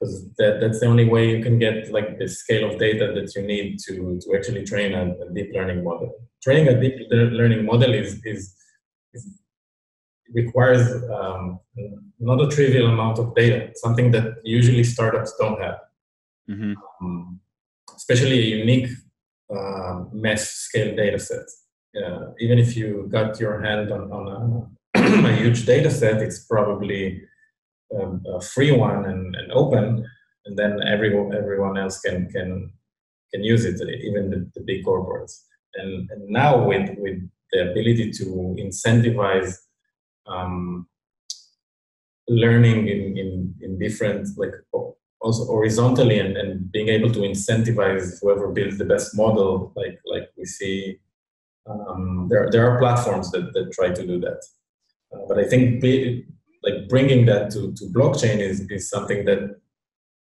[0.00, 3.34] because that, that's the only way you can get like the scale of data that
[3.36, 6.10] you need to, to actually train a, a deep learning model.
[6.42, 8.56] Training a deep learning model is, is,
[9.12, 9.40] is
[10.32, 11.60] requires um,
[12.18, 15.78] not a trivial amount of data, something that usually startups don't have.
[16.48, 16.72] Mm-hmm.
[17.00, 17.40] Um,
[17.94, 18.88] especially a unique
[19.54, 21.46] uh, mesh scale data set.
[21.96, 26.44] Uh, even if you got your hand on, on a, a huge data set, it's
[26.44, 27.22] probably
[27.98, 30.06] um, a free one and, and open,
[30.46, 32.70] and then everyone everyone else can can
[33.32, 35.40] can use it, even the, the big corporates.
[35.74, 37.18] And, and now with with
[37.52, 39.54] the ability to incentivize
[40.26, 40.86] um,
[42.28, 44.54] learning in, in, in different like
[45.20, 50.28] also horizontally and, and being able to incentivize whoever builds the best model like like
[50.36, 50.98] we see
[51.68, 54.40] um, there, there are platforms that, that try to do that
[55.12, 55.82] uh, but i think
[56.62, 59.60] like bringing that to, to blockchain is, is something that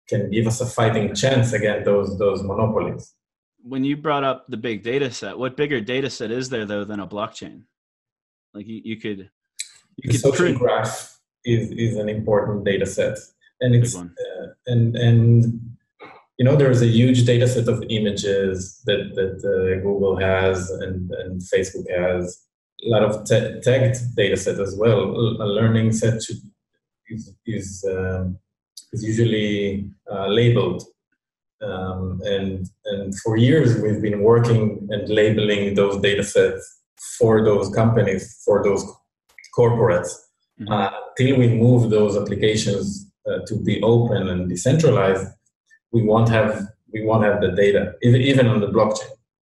[0.07, 3.13] can give us a fighting chance against those those monopolies.
[3.61, 6.85] When you brought up the big data set, what bigger data set is there though
[6.85, 7.63] than a blockchain?
[8.53, 9.29] Like you, you could
[9.97, 10.59] you the could social print.
[10.59, 13.17] graph is, is an important data set.
[13.59, 14.07] And it's uh,
[14.67, 15.77] and and
[16.37, 21.11] you know there's a huge data set of images that that uh, Google has and,
[21.11, 22.47] and Facebook has
[22.85, 24.99] a lot of te- tagged data set as well.
[24.99, 26.37] A learning set should,
[27.09, 28.37] is is, um,
[28.93, 30.83] is usually uh, labeled,
[31.61, 36.81] um, and and for years we've been working and labeling those data sets
[37.17, 38.83] for those companies, for those
[39.57, 40.13] corporates,
[40.59, 40.71] mm-hmm.
[40.71, 45.27] uh, till we move those applications uh, to be open and decentralized.
[45.91, 49.11] We won't have we won't have the data even even on the blockchain.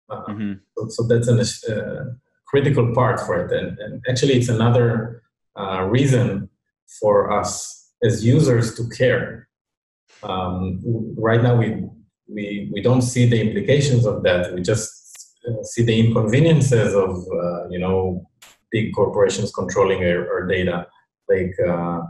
[0.09, 0.53] Uh, mm-hmm.
[0.77, 2.05] So, so, that's a uh,
[2.45, 3.51] critical part for it.
[3.51, 5.23] And, and actually, it's another
[5.59, 6.49] uh, reason
[6.99, 9.47] for us as users to care.
[10.21, 10.79] Um,
[11.17, 11.83] right now, we,
[12.27, 14.53] we, we don't see the implications of that.
[14.53, 14.91] We just
[15.63, 18.29] see the inconveniences of, uh, you know,
[18.71, 20.88] big corporations controlling our, our data,
[21.29, 22.01] like uh,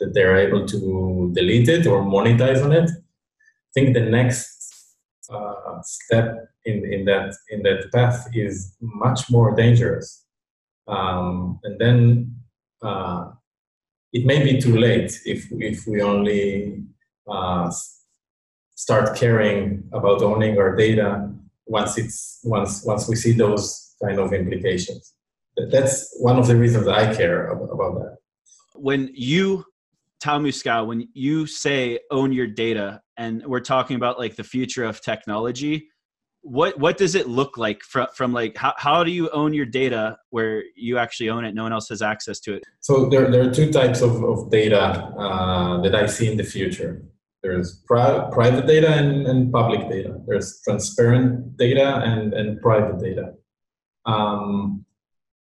[0.00, 2.90] that they're able to delete it or monetize on it.
[2.90, 4.96] I think the next
[5.32, 10.24] uh, step in, in that in that path is much more dangerous.
[10.88, 12.36] Um, and then
[12.82, 13.30] uh,
[14.12, 16.82] it may be too late if if we only
[17.28, 17.70] uh,
[18.74, 21.30] start caring about owning our data
[21.66, 25.14] once it's once once we see those kind of implications.
[25.70, 28.16] That's one of the reasons I care about that.
[28.74, 29.64] When you
[30.20, 34.84] Tal Muscal, when you say own your data, and we're talking about like the future
[34.84, 35.88] of technology,
[36.42, 39.66] what what does it look like from from like how, how do you own your
[39.66, 41.54] data where you actually own it?
[41.54, 42.64] No one else has access to it.
[42.80, 46.44] So there, there are two types of, of data uh, that i see in the
[46.44, 47.02] future.
[47.42, 50.18] There's pri- private data and, and public data.
[50.26, 53.32] There's transparent data and, and private data.
[54.04, 54.84] Um,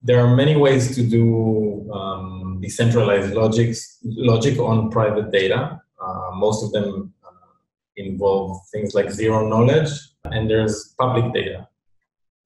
[0.03, 6.65] there are many ways to do um, decentralized logics, logic on private data uh, most
[6.65, 7.53] of them uh,
[7.97, 9.91] involve things like zero knowledge
[10.25, 11.69] and there's public data.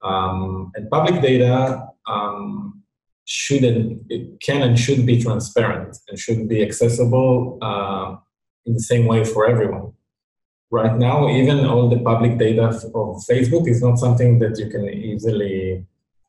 [0.03, 2.83] Um, and public data um,
[3.25, 8.17] should and can and should be transparent and should be accessible uh,
[8.65, 9.93] in the same way for everyone.
[10.71, 12.67] right now, even all the public data
[13.01, 15.85] of Facebook is not something that you can easily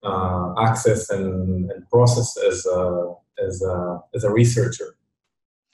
[0.06, 4.96] uh, access and, and, process as a, as a, as a researcher.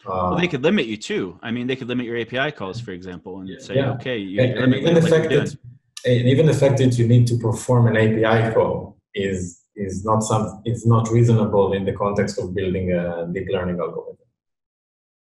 [0.04, 1.38] Uh, well, they could limit you too.
[1.42, 3.92] I mean, they could limit your API calls, for example, and say, yeah.
[3.92, 5.56] okay, you and, and even the fact that,
[6.04, 10.20] and even the fact that you need to perform an API call is is not
[10.20, 14.16] some is not reasonable in the context of building a deep learning algorithm.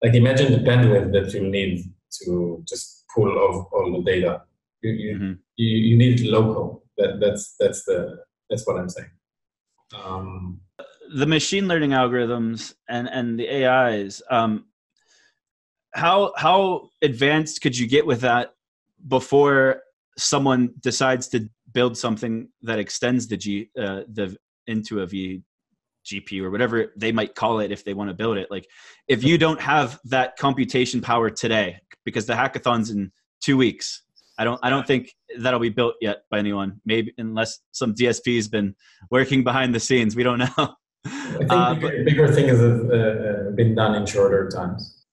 [0.02, 1.84] Like imagine the bandwidth that you need
[2.22, 4.42] to just pull of all the data.
[4.82, 5.32] You you, mm-hmm.
[5.56, 6.84] you, you need local.
[6.96, 8.18] That that's that's the
[8.51, 9.11] that's what I'm saying.
[10.05, 10.61] Um,
[11.14, 14.22] the machine learning algorithms and and the AIs.
[14.30, 14.66] Um,
[15.92, 18.55] how how advanced could you get with that
[19.09, 19.82] before
[20.18, 24.36] someone decides to build something that extends the G uh, the
[24.66, 25.42] into a V
[26.07, 28.51] GPU or whatever they might call it if they want to build it.
[28.51, 28.66] Like
[29.09, 34.03] if you don't have that computation power today, because the hackathon's in two weeks,
[34.41, 36.80] I don't I don't think that'll be built yet by anyone.
[36.86, 38.74] Maybe unless some DSP's been
[39.11, 40.16] working behind the scenes.
[40.16, 40.49] We don't know.
[41.05, 45.05] I think uh, bigger, but, bigger things have uh, been done in shorter times.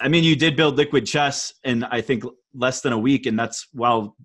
[0.00, 2.22] I mean, you did build Liquid Chess in I think
[2.54, 4.16] less than a week, and that's while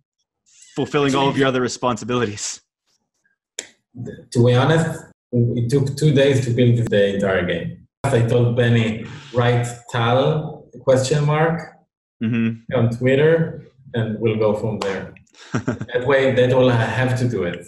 [0.75, 2.61] fulfilling all of your other responsibilities.
[4.31, 7.87] To be honest, it took two days to build the entire game.
[8.03, 11.59] I told Benny, write Tal question mark
[12.21, 12.77] mm-hmm.
[12.77, 15.13] on Twitter, and we'll go from there.
[15.53, 17.65] that way, they don't have to do it.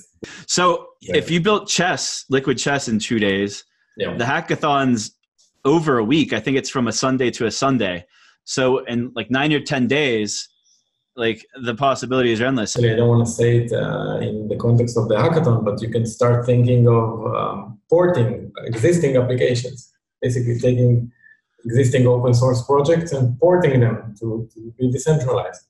[0.48, 1.18] So, yeah.
[1.18, 3.64] if you built chess, liquid chess, in two days,
[3.98, 4.16] yeah.
[4.16, 5.16] the hackathon's
[5.66, 6.34] over a week.
[6.34, 8.06] I think it's from a Sunday to a Sunday.
[8.46, 10.50] So, in like nine or ten days,
[11.18, 12.78] like the possibilities are endless.
[12.78, 15.90] I don't want to say it uh, in the context of the hackathon, but you
[15.90, 19.92] can start thinking of um, porting existing applications,
[20.22, 21.12] basically taking
[21.66, 25.62] existing open source projects and porting them to, to be decentralized.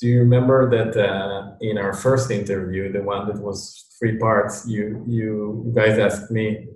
[0.00, 4.66] Do you remember that uh, in our first interview, the one that was three parts,
[4.66, 6.68] you you guys asked me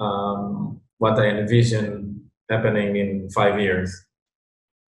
[0.00, 4.04] um, what I envision happening in five years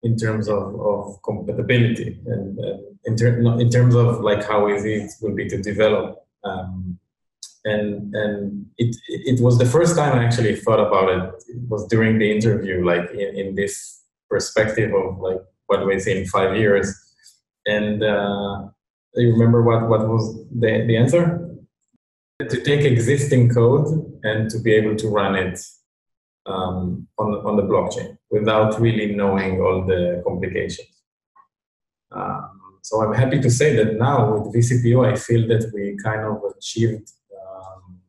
[0.03, 4.95] in terms of, of compatibility and uh, in, ter- in terms of like how easy
[4.95, 6.25] it will be to develop.
[6.43, 6.99] Um,
[7.63, 11.23] and and it it was the first time I actually thought about it.
[11.49, 16.17] It was during the interview, like in, in this perspective of like what I see
[16.19, 16.87] in five years.
[17.67, 18.69] And uh,
[19.15, 21.43] you remember what what was the the answer?
[22.39, 23.87] To take existing code
[24.23, 25.59] and to be able to run it
[26.45, 30.87] um, on, on the blockchain without really knowing all the complications.
[32.11, 36.21] Um, so I'm happy to say that now with vCPU, I feel that we kind
[36.21, 37.99] of achieved um,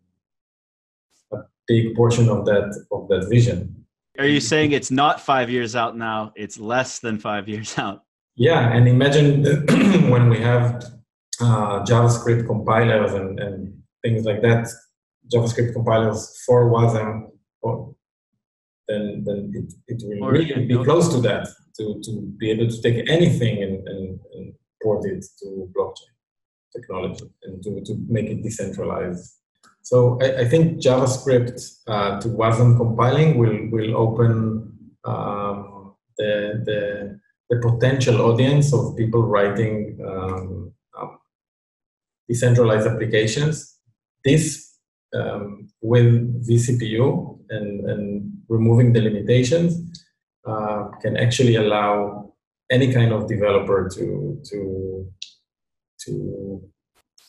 [1.33, 3.87] a big portion of that of that vision.
[4.19, 6.33] Are you saying it's not five years out now?
[6.37, 8.03] It's less than five years out.
[8.39, 9.45] Yeah, and imagine
[10.11, 10.85] when we have
[11.41, 14.69] uh, JavaScript compilers and, and things like that,
[15.33, 17.29] JavaScript compilers for WASM
[18.89, 22.69] then then it, it will or, really be close to that to, to be able
[22.69, 26.15] to take anything and, and, and port it to blockchain
[26.75, 29.35] technology and to, to make it decentralized.
[29.83, 34.73] So I, I think JavaScript uh, to WASM compiling will will open
[35.05, 37.21] um, the, the
[37.51, 41.19] the potential audience of people writing um, um,
[42.29, 43.79] decentralized applications.
[44.25, 44.77] This
[45.15, 50.05] um, with vCPU and, and removing the limitations
[50.47, 52.35] uh, can actually allow
[52.71, 55.11] any kind of developer to to
[56.01, 56.71] to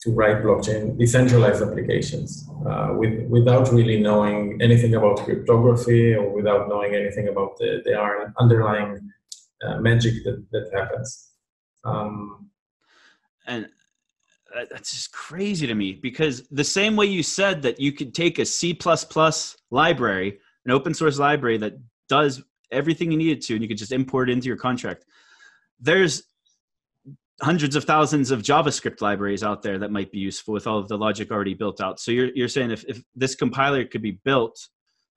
[0.02, 6.70] to write blockchain decentralized applications uh, with, without really knowing anything about cryptography or without
[6.70, 7.94] knowing anything about the, the
[8.40, 8.98] underlying
[9.66, 11.30] uh, magic that, that happens.
[11.84, 12.50] Um,
[13.48, 13.68] and
[14.70, 18.40] that's just crazy to me because the same way you said that you could take
[18.40, 18.78] a C
[19.72, 21.74] library an open source library that
[22.08, 22.42] does
[22.72, 25.06] everything you need it to, and you could just import it into your contract.
[25.80, 26.24] There's
[27.42, 30.88] hundreds of thousands of JavaScript libraries out there that might be useful with all of
[30.88, 32.00] the logic already built out.
[32.00, 34.60] So you're, you're saying if, if this compiler could be built,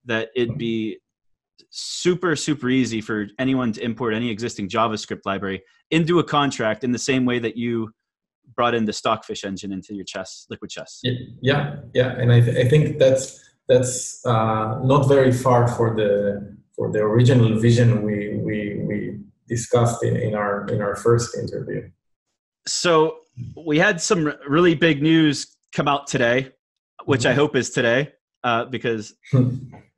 [0.05, 0.99] that it'd be
[1.71, 6.93] super, super easy for anyone to import any existing JavaScript library into a contract in
[6.93, 7.93] the same way that you
[8.55, 11.01] brought in the Stockfish engine into your chess, liquid chess.
[11.41, 12.13] Yeah, yeah.
[12.19, 13.39] And I, th- I think that's
[13.69, 20.03] that's uh, not very far for the for the original vision we we, we discussed
[20.03, 21.89] in, in our in our first interview.
[22.67, 23.19] So
[23.57, 26.53] we had some really big news come out today,
[27.05, 27.31] which mm-hmm.
[27.31, 28.13] I hope is today,
[28.45, 29.15] uh, because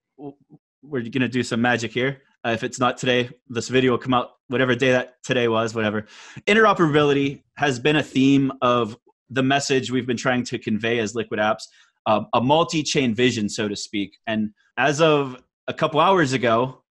[0.84, 2.22] we're going to do some magic here.
[2.44, 5.74] Uh, if it's not today, this video will come out whatever day that today was,
[5.74, 6.06] whatever.
[6.46, 8.96] Interoperability has been a theme of
[9.30, 11.62] the message we've been trying to convey as Liquid Apps,
[12.06, 14.18] uh, a multi-chain vision, so to speak.
[14.26, 16.82] And as of a couple hours ago,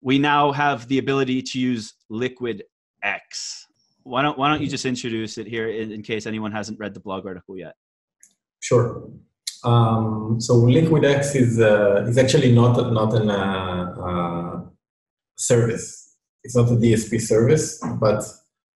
[0.00, 2.64] we now have the ability to use Liquid
[3.02, 3.66] X.
[4.02, 6.94] Why don't Why don't you just introduce it here in, in case anyone hasn't read
[6.94, 7.74] the blog article yet?
[8.60, 9.08] Sure.
[9.64, 14.60] Um, so LiquidX is uh, is actually not not an uh, uh,
[15.36, 16.14] service.
[16.44, 18.22] It's not a DSP service, but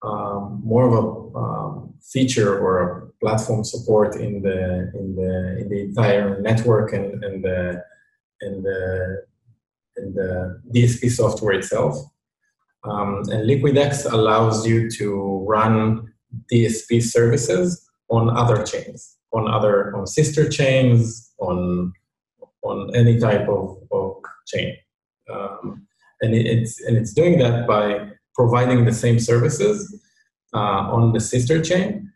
[0.02, 5.70] um, more of a um, feature or a platform support in the in the in
[5.70, 7.84] the entire network and and the
[8.42, 9.24] and the,
[9.98, 11.96] and the DSP software itself.
[12.84, 16.12] Um, and LiquidX allows you to run
[16.52, 21.94] DSP services on other chains on other on sister chains on
[22.64, 24.16] on any type of, of
[24.48, 24.76] chain
[25.32, 25.88] um,
[26.22, 30.02] and it's and it's doing that by providing the same services
[30.54, 32.12] uh, on the sister chain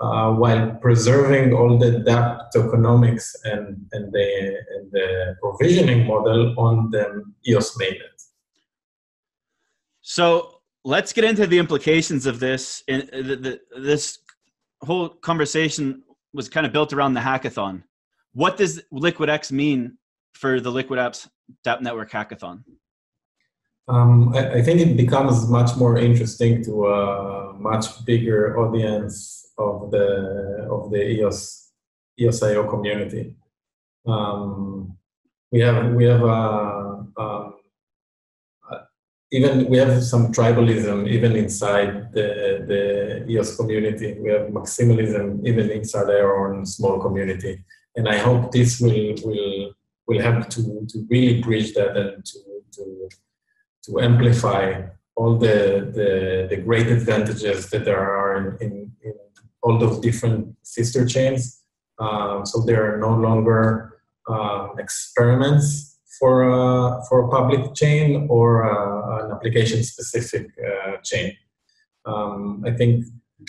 [0.00, 6.90] uh, while preserving all the DApp tokenomics and, and, the, and the provisioning model on
[6.90, 8.26] the EOS mainnet.
[10.02, 12.84] So let's get into the implications of this.
[12.88, 14.18] In, the, the, this
[14.82, 16.02] whole conversation
[16.32, 17.82] was kind of built around the hackathon.
[18.32, 19.98] What does LiquidX mean
[20.34, 21.28] for the Liquid Apps
[21.64, 22.62] DApp Network hackathon?
[23.88, 29.92] Um, I, I, think it becomes much more interesting to a much bigger audience of
[29.92, 31.70] the of the EOS
[32.20, 33.36] EOSIO community.
[34.06, 34.96] Um,
[35.52, 37.50] we have we have a, a
[39.36, 42.28] even we have some tribalism even inside the,
[42.70, 42.82] the
[43.30, 44.16] EOS community.
[44.18, 47.64] We have maximalism even inside our own small community.
[47.96, 49.72] And I hope this will will
[50.06, 52.38] will help to, to really bridge that and to,
[52.72, 53.08] to,
[53.84, 54.82] to amplify
[55.16, 59.14] all the, the, the great advantages that there are in, in, in
[59.62, 61.62] all those different sister chains.
[61.98, 65.85] Um, so there are no longer um, experiments
[66.18, 71.36] for a, for a public chain or a, an application specific uh, chain.
[72.04, 73.04] Um, I think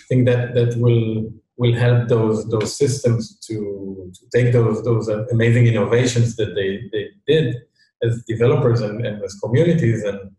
[0.09, 5.67] think that that will will help those those systems to, to take those those amazing
[5.67, 7.55] innovations that they, they did
[8.03, 10.31] as developers and, and as communities and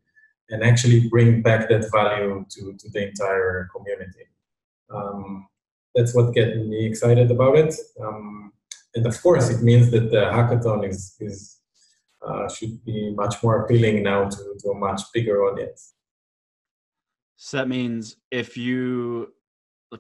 [0.50, 4.24] and actually bring back that value to, to the entire community.
[4.90, 5.46] Um,
[5.94, 7.74] that's what gets me excited about it.
[8.00, 8.52] Um,
[8.94, 11.57] and of course, it means that the hackathon is, is
[12.26, 15.94] uh, should be much more appealing now to, to a much bigger audience.
[17.36, 19.32] So that means if you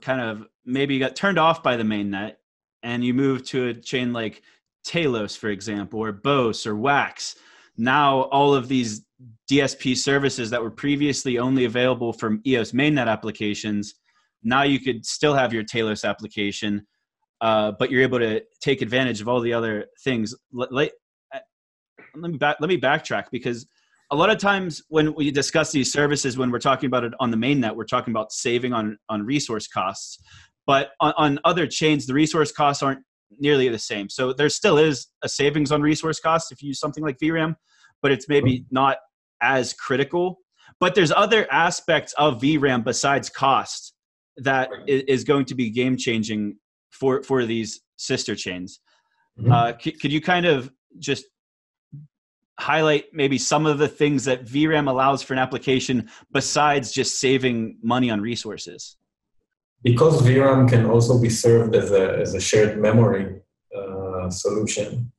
[0.00, 2.40] kind of maybe got turned off by the main net
[2.82, 4.42] and you move to a chain like
[4.84, 7.36] Telos, for example, or BOS or Wax,
[7.76, 9.02] now all of these
[9.50, 13.94] DSP services that were previously only available from EOS mainnet applications,
[14.42, 16.86] now you could still have your Telos application,
[17.40, 20.34] uh, but you're able to take advantage of all the other things
[22.14, 23.66] let me back let me backtrack because
[24.10, 27.30] a lot of times when we discuss these services when we're talking about it on
[27.30, 30.18] the main net we're talking about saving on on resource costs.
[30.66, 33.00] But on, on other chains the resource costs aren't
[33.38, 34.08] nearly the same.
[34.08, 37.56] So there still is a savings on resource costs if you use something like vram
[38.02, 38.98] but it's maybe not
[39.40, 40.38] as critical.
[40.80, 43.94] But there's other aspects of vram besides cost
[44.36, 46.56] that is going to be game changing
[46.90, 48.80] for for these sister chains.
[49.38, 49.52] Mm-hmm.
[49.52, 51.24] uh, could you kind of just
[52.58, 57.78] highlight maybe some of the things that VRAM allows for an application besides just saving
[57.82, 58.96] money on resources?
[59.84, 63.40] Because VRAM can also be served as a, as a shared memory
[63.76, 65.12] uh, solution,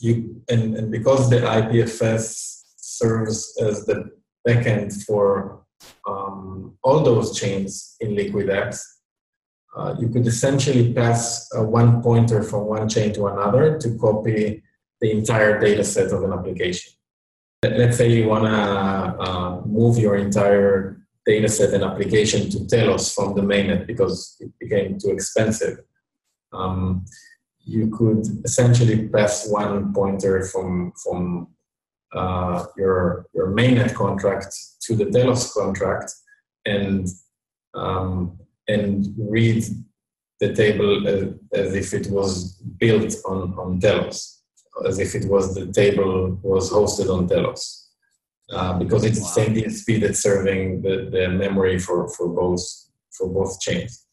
[0.00, 4.10] you, and, and because the IPFS serves as the
[4.48, 5.62] backend for
[6.08, 8.80] um, all those chains in LiquidX,
[9.76, 14.62] uh, you could essentially pass one pointer from one chain to another to copy
[15.00, 16.92] the entire data set of an application.
[17.62, 23.12] Let's say you want to uh, move your entire data set and application to Telos
[23.12, 25.80] from the mainnet because it became too expensive.
[26.52, 27.04] Um,
[27.58, 31.48] you could essentially pass one pointer from from
[32.12, 36.12] uh, your your mainnet contract to the Telos contract
[36.64, 37.08] and
[37.74, 38.38] um,
[38.68, 39.64] and read
[40.40, 44.35] the table as, as, if it was built on, on Telos
[44.84, 47.84] as if it was the table was hosted on Telos.
[48.48, 49.26] Uh, because it's wow.
[49.26, 52.62] the same DSP that's serving the, the memory for, for both
[53.10, 54.06] for both chains.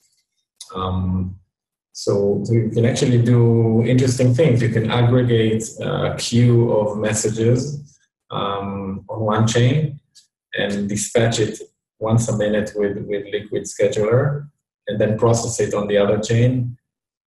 [0.74, 1.36] Um,
[1.92, 4.64] so, you can actually do interesting things.
[4.64, 8.00] You can aggregate a queue of messages
[8.32, 10.00] um, on one chain
[10.56, 11.60] and dispatch it
[12.00, 14.50] once a minute with, with Liquid Scheduler
[14.88, 16.76] and then process it on the other chain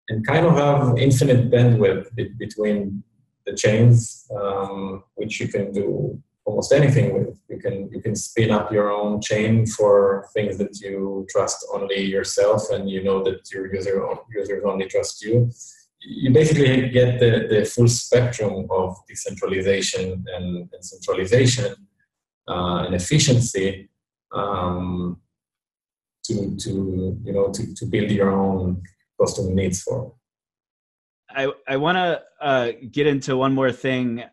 [0.09, 3.05] and kind of have infinite bandwidth between
[3.47, 7.39] the chains, um, which you can do almost anything with.
[7.49, 12.01] You can you can spin up your own chain for things that you trust only
[12.03, 14.03] yourself, and you know that your user
[14.35, 15.51] users only trust you.
[16.01, 21.75] You basically get the, the full spectrum of decentralization and, and centralization
[22.49, 23.89] uh, and efficiency
[24.33, 25.21] um,
[26.25, 26.71] to to
[27.25, 28.83] you know to, to build your own
[29.21, 30.16] custom needs for.
[31.37, 34.25] I, I want to uh, get into one more thing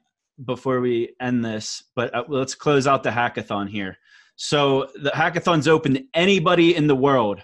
[0.45, 3.97] before we end this, but uh, let's close out the hackathon here.
[4.37, 7.43] So the hackathon's open to anybody in the world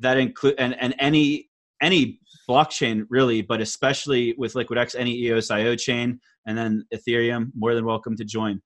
[0.00, 1.48] that include and, and any
[1.82, 7.84] any blockchain really, but especially with LiquidX, any EOSIO chain, and then Ethereum, more than
[7.84, 8.60] welcome to join.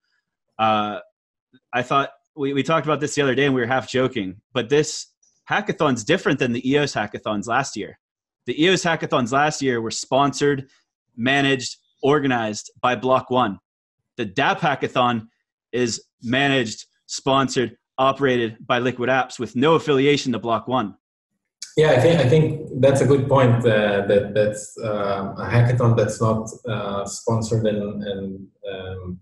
[0.58, 0.98] Uh,
[1.72, 4.40] I thought we, we talked about this the other day and we were half joking,
[4.52, 5.08] but this
[5.50, 7.98] hackathon's different than the EOS hackathons last year.
[8.46, 10.68] The EOS hackathons last year were sponsored,
[11.16, 13.58] managed, organized by Block One.
[14.16, 15.28] The DApp hackathon
[15.72, 20.96] is managed, sponsored, operated by Liquid Apps with no affiliation to Block One.
[21.76, 23.64] Yeah, I think I think that's a good point.
[23.64, 29.20] Uh, that that's uh, a hackathon that's not uh, sponsored and and um,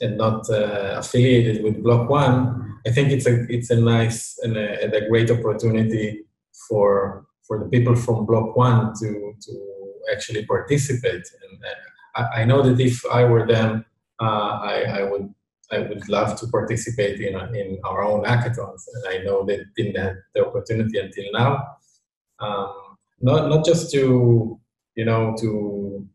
[0.00, 2.78] and not uh, affiliated with Block One.
[2.86, 6.24] I think it's a it's a nice and a, and a great opportunity
[6.66, 9.76] for for the people from Block One to to
[10.12, 11.24] actually participate.
[11.42, 13.84] And uh, I, I know that if I were them,
[14.20, 15.32] uh, I, I would
[15.72, 20.00] I would love to participate in in our own hackathons, and I know they didn't
[20.00, 21.66] have the opportunity until now.
[22.38, 24.60] Um, not not just to
[24.94, 26.06] you know to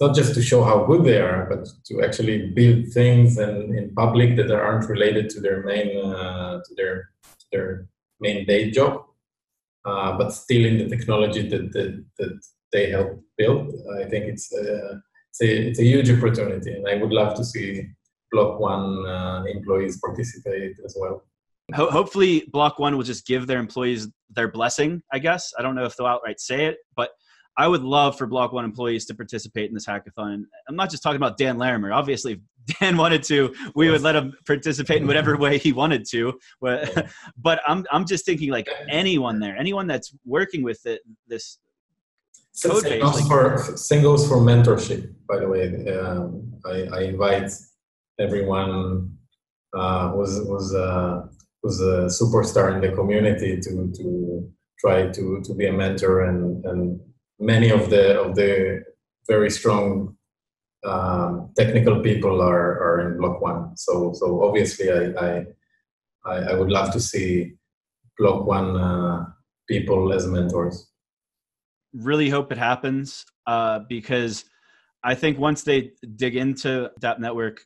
[0.00, 3.94] not just to show how good they are, but to actually build things and in
[3.94, 7.86] public that aren't related to their main uh, to their to their
[8.20, 9.06] main day job
[9.86, 12.40] uh, but still in the technology that, that, that
[12.72, 13.72] they help build.
[14.00, 17.44] I think it's a, it's a, it's a huge opportunity, and I would love to
[17.44, 17.88] see
[18.32, 21.22] Block One uh, employees participate as well.
[21.74, 25.02] Ho- hopefully, Block One will just give their employees their blessing.
[25.12, 27.10] I guess I don't know if they'll outright say it, but
[27.56, 30.42] I would love for Block One employees to participate in this hackathon.
[30.68, 31.92] I'm not just talking about Dan Larimer.
[31.92, 32.38] Obviously, if
[32.80, 36.38] Dan wanted to, we would let him participate in whatever way he wanted to.
[36.60, 37.06] But,
[37.36, 41.58] but I'm I'm just thinking like anyone there, anyone that's working with it, this
[42.62, 43.02] code base.
[43.02, 45.12] Like, for, same goes for mentorship.
[45.28, 47.52] By the way, um, I, I, invite
[48.18, 49.16] everyone
[49.74, 51.26] uh, who's who's uh,
[51.62, 56.64] who's a superstar in the community to to try to to be a mentor and
[56.64, 57.00] and
[57.38, 58.82] many of the of the
[59.28, 60.15] very strong
[60.84, 63.76] um, technical people are, are in block one.
[63.76, 65.46] So so obviously I
[66.24, 67.54] I, I would love to see
[68.18, 69.26] block one uh,
[69.68, 70.88] people as mentors.
[71.92, 74.44] Really hope it happens uh, because
[75.02, 77.64] I think once they dig into that network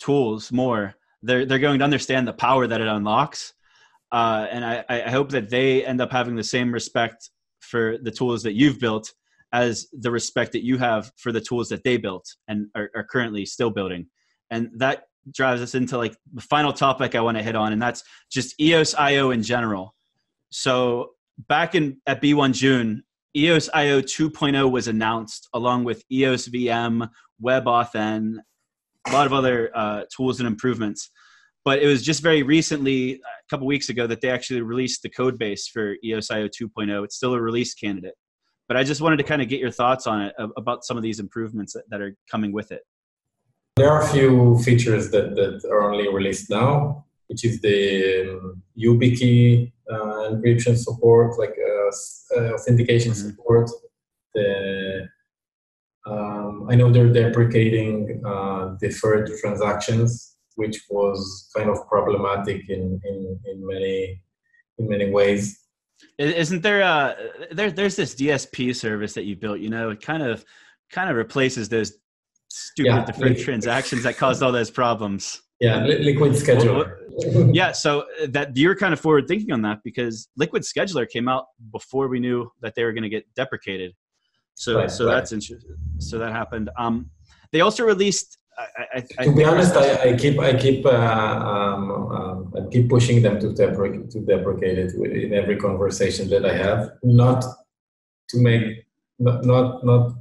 [0.00, 3.52] tools more, they're they're going to understand the power that it unlocks.
[4.12, 8.12] Uh, and I, I hope that they end up having the same respect for the
[8.12, 9.12] tools that you've built
[9.54, 13.04] as the respect that you have for the tools that they built and are, are
[13.04, 14.04] currently still building.
[14.50, 17.80] And that drives us into like the final topic I want to hit on, and
[17.80, 19.94] that's just EOSIO in general.
[20.50, 21.10] So
[21.48, 23.04] back in at B1 June,
[23.36, 27.08] EOSIO 2.0 was announced along with EOS VM,
[27.42, 28.38] WebAuthn,
[29.06, 31.10] a lot of other uh, tools and improvements.
[31.64, 35.08] But it was just very recently, a couple weeks ago, that they actually released the
[35.08, 37.04] code base for EOSIO 2.0.
[37.04, 38.14] It's still a release candidate.
[38.68, 41.02] But I just wanted to kind of get your thoughts on it about some of
[41.02, 42.82] these improvements that, that are coming with it.
[43.76, 48.62] There are a few features that, that are only released now, which is the um,
[48.78, 53.28] YubiKey uh, encryption support, like uh, uh, authentication mm-hmm.
[53.30, 53.70] support.
[54.34, 55.08] The
[56.06, 63.40] um, I know they're deprecating uh, deferred transactions which was kind of problematic in, in,
[63.46, 64.20] in many
[64.78, 65.60] in many ways.
[66.18, 67.16] Isn't there a
[67.50, 69.60] there, there's this DSP service that you built?
[69.60, 70.44] You know, it kind of
[70.90, 71.92] kind of replaces those
[72.48, 75.42] stupid yeah, deferred transactions that caused all those problems.
[75.60, 76.96] Yeah, Liquid Scheduler.
[77.54, 81.28] yeah, so uh, that you're kind of forward thinking on that because Liquid Scheduler came
[81.28, 83.92] out before we knew that they were going to get deprecated.
[84.54, 85.14] So right, so right.
[85.14, 85.76] that's interesting.
[85.98, 86.70] So that happened.
[86.78, 87.10] Um,
[87.52, 91.90] they also released I, I, to be honest, I, I, keep I keep uh, um,
[91.90, 96.56] um, I keep pushing them to deprecate to deprecate it in every conversation that I
[96.56, 96.92] have.
[97.02, 97.44] Not
[98.28, 98.86] to make
[99.18, 100.14] not not, not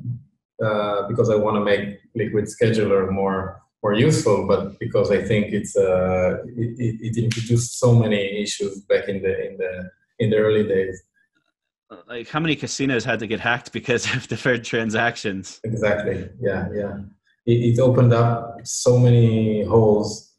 [0.64, 5.54] uh, because I want to make Liquid Scheduler more more useful, but because I think
[5.54, 10.38] it's uh, it, it introduced so many issues back in the in the in the
[10.38, 11.04] early days.
[12.08, 15.60] Like how many casinos had to get hacked because of deferred transactions?
[15.64, 16.30] Exactly.
[16.42, 16.98] Yeah, yeah.
[17.46, 20.32] It, it opened up so many holes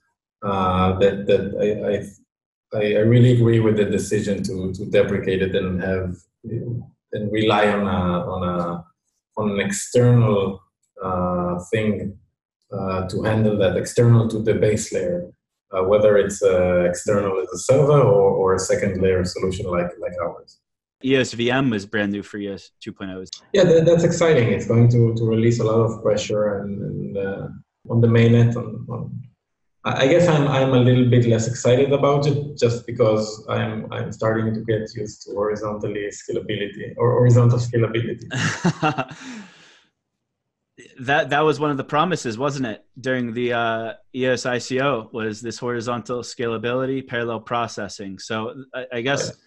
[0.43, 2.05] uh, that that I, I
[2.75, 6.17] I really agree with the decision to to deprecate it and have
[7.13, 8.01] and rely on a
[8.35, 8.85] on a
[9.37, 10.61] on an external
[11.03, 12.19] uh, thing
[12.73, 15.31] uh, to handle that external to the base layer,
[15.73, 19.91] uh, whether it's uh, external as a server or, or a second layer solution like
[20.01, 20.59] like ours.
[21.05, 23.29] EOSVM is brand new for EOS 2.0.
[23.53, 24.49] Yeah, that, that's exciting.
[24.49, 27.49] It's going to, to release a lot of pressure and, and uh,
[27.91, 28.57] on the mainnet.
[28.57, 29.21] On, on,
[29.85, 34.13] I guess I'm I'm a little bit less excited about it just because I'm I'm
[34.13, 38.25] starting to get used to horizontally scalability or horizontal scalability.
[41.01, 45.13] that that was one of the promises, wasn't it, during the uh, EOS ICO?
[45.13, 48.19] Was this horizontal scalability, parallel processing?
[48.19, 49.29] So I, I guess.
[49.29, 49.39] Right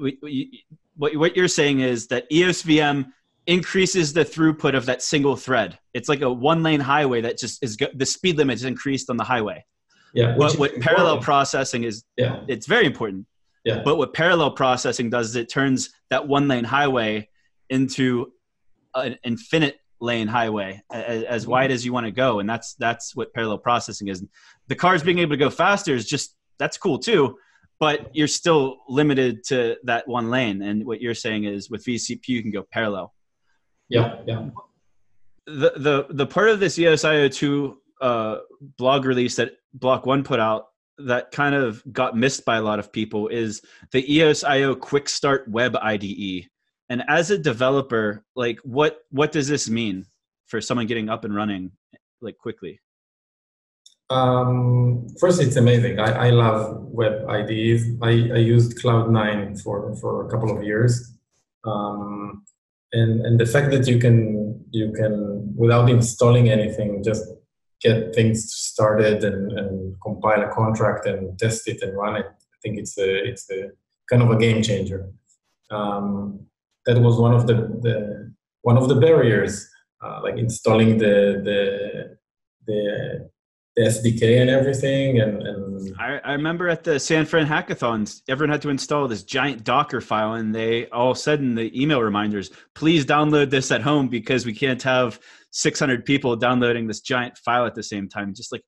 [0.00, 0.64] we, we,
[0.96, 3.06] what, what you're saying is that EOS VM
[3.46, 5.78] increases the throughput of that single thread.
[5.94, 9.16] It's like a one lane highway that just is the speed limit is increased on
[9.16, 9.64] the highway.
[10.12, 10.36] Yeah.
[10.36, 12.40] What, what parallel processing is, yeah.
[12.48, 13.26] it's very important.
[13.64, 13.82] Yeah.
[13.84, 17.28] But what parallel processing does is it turns that one lane highway
[17.68, 18.32] into
[18.94, 21.50] an infinite lane highway as, as mm-hmm.
[21.52, 22.38] wide as you want to go.
[22.40, 24.24] And that's, that's what parallel processing is.
[24.68, 27.36] The cars being able to go faster is just, that's cool too
[27.78, 30.62] but you're still limited to that one lane.
[30.62, 33.14] And what you're saying is with VCP, you can go parallel.
[33.88, 34.48] Yeah, yeah.
[35.46, 40.40] The the the part of this EOSIO two uh, blog release that Block One put
[40.40, 40.66] out
[40.98, 43.60] that kind of got missed by a lot of people is
[43.92, 46.48] the EOSIO Quick Start Web IDE.
[46.88, 50.06] And as a developer, like what what does this mean
[50.46, 51.72] for someone getting up and running
[52.20, 52.80] like quickly?
[54.08, 55.98] Um, first, it's amazing.
[55.98, 57.84] I, I love web IDEs.
[58.02, 61.12] I, I used Cloud9 for, for a couple of years.
[61.64, 62.44] Um,
[62.92, 67.24] and, and the fact that you can, you can, without installing anything, just
[67.80, 72.56] get things started and, and compile a contract and test it and run it, I
[72.62, 73.70] think it's a, it's a
[74.08, 75.10] kind of a game changer.
[75.70, 76.46] Um,
[76.86, 78.32] that was one of the, the
[78.62, 79.68] one of the barriers,
[80.02, 82.16] uh, like installing the, the,
[82.66, 83.30] the
[83.76, 85.20] the SDK and everything.
[85.20, 89.22] And, and I, I, remember at the San Fran hackathons, everyone had to install this
[89.22, 93.82] giant Docker file, and they all said in the email reminders, "Please download this at
[93.82, 95.20] home because we can't have
[95.50, 98.62] 600 people downloading this giant file at the same time." Just like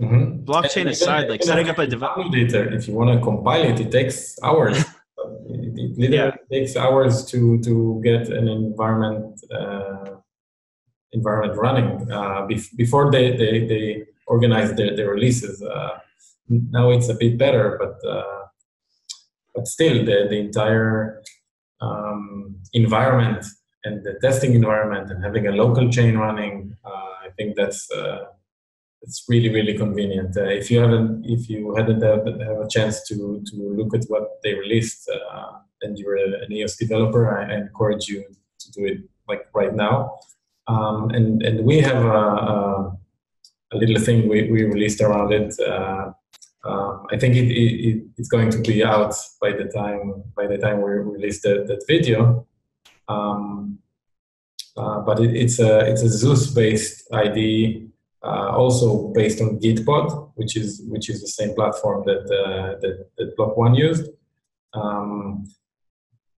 [0.00, 0.44] mm-hmm.
[0.44, 2.16] blockchain and aside, like setting up a device.
[2.16, 4.80] If you want to compile it, it takes hours.
[4.80, 4.86] it,
[5.46, 6.32] it literally yeah.
[6.50, 9.40] takes hours to to get an environment.
[9.52, 10.16] Uh,
[11.14, 15.62] environment running uh, bef- before they, they, they organize their, their releases.
[15.62, 15.98] Uh,
[16.48, 18.42] now it's a bit better, but uh,
[19.54, 21.22] but still the, the entire
[21.80, 23.44] um, environment
[23.84, 27.88] and the testing environment and having a local chain running, uh, I think that's
[29.02, 30.36] it's really really convenient.
[30.36, 34.04] Uh, if you haven't if you hadn't have, have, a chance to to look at
[34.08, 35.52] what they released uh,
[35.82, 38.24] and you're an EOS developer, I, I, encourage you
[38.60, 40.18] to do it like right now.
[40.68, 42.22] Um, and and we have a,
[42.54, 42.98] a,
[43.72, 45.54] a little thing we, we released around it.
[45.58, 46.12] Uh,
[46.64, 50.58] uh, I think it, it, it's going to be out by the time by the
[50.58, 52.46] time we release the, that video.
[53.08, 53.78] Um,
[54.76, 57.90] uh, but it, it's a it's a Zeus based IDE,
[58.22, 63.06] uh, also based on Gitpod, which is which is the same platform that uh, that,
[63.18, 64.08] that Block One used.
[64.72, 65.44] Um,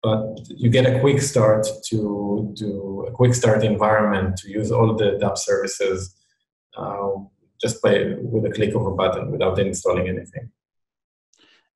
[0.02, 4.94] but you get a quick start to do a quick start environment to use all
[4.94, 6.21] the DApp services
[7.60, 10.50] just by with a click of a button without installing anything.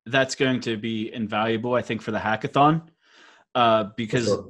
[0.05, 2.83] That's going to be invaluable, I think, for the hackathon
[3.55, 4.25] uh, because.
[4.25, 4.49] Sure.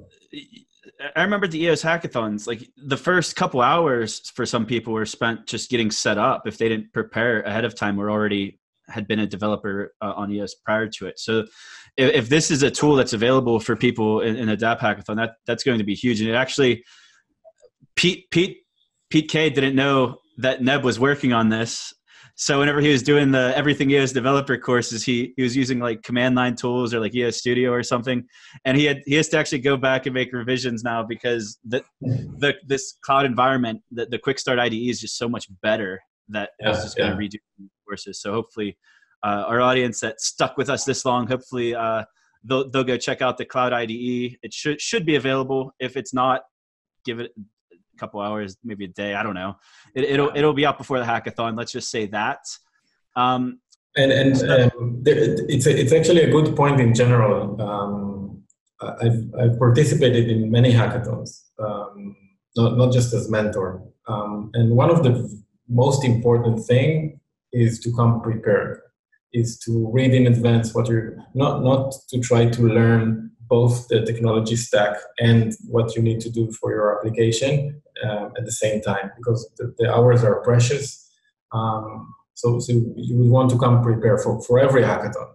[1.16, 5.45] I remember the EOS hackathons, like the first couple hours for some people were spent
[5.45, 6.48] just getting set up.
[6.48, 10.32] If they didn't prepare ahead of time, or already had been a developer uh, on
[10.32, 11.20] EOS prior to it.
[11.20, 11.41] So
[11.98, 15.18] if, if, this is a tool that's available for people in, in a DApp hackathon,
[15.18, 16.22] that, that's going to be huge.
[16.22, 16.84] And it actually,
[17.95, 18.60] Pete, Pete,
[19.10, 21.94] Pete K didn't know that Neb was working on this.
[22.40, 26.04] So whenever he was doing the everything EOS developer courses, he he was using like
[26.04, 28.24] command line tools or like EOS Studio or something,
[28.64, 31.84] and he had he has to actually go back and make revisions now because the
[32.02, 36.52] the this cloud environment, the, the Quick Start IDE is just so much better that
[36.60, 37.08] yeah, just yeah.
[37.08, 38.22] going to redo courses.
[38.22, 38.78] So hopefully,
[39.24, 42.04] uh, our audience that stuck with us this long, hopefully uh,
[42.44, 44.38] they'll they'll go check out the Cloud IDE.
[44.44, 45.74] It should should be available.
[45.80, 46.42] If it's not,
[47.04, 47.32] give it
[47.98, 49.14] couple hours, maybe a day.
[49.16, 49.56] I don't know.
[49.95, 51.58] It, will it'll be out before the hackathon.
[51.58, 52.39] Let's just say that.
[53.16, 53.60] Um,
[53.95, 57.60] and and um, it's a, it's actually a good point in general.
[57.62, 58.43] Um,
[58.80, 62.16] I've, I've participated in many hackathons, um,
[62.56, 63.84] not not just as mentor.
[64.08, 65.14] Um, and one of the
[65.68, 67.20] most important thing
[67.52, 68.82] is to come prepared.
[69.34, 74.06] Is to read in advance what you're not not to try to learn both the
[74.06, 78.82] technology stack and what you need to do for your application um, at the same
[78.82, 81.10] time because the, the hours are precious.
[81.52, 85.30] Um, so, so you would want to come prepared for, for every hackathon.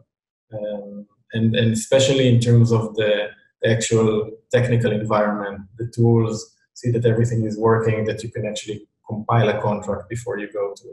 [0.53, 3.31] Um, and, and especially in terms of the,
[3.65, 9.49] actual technical environment, the tools, see that everything is working, that you can actually compile
[9.49, 10.89] a contract before you go to,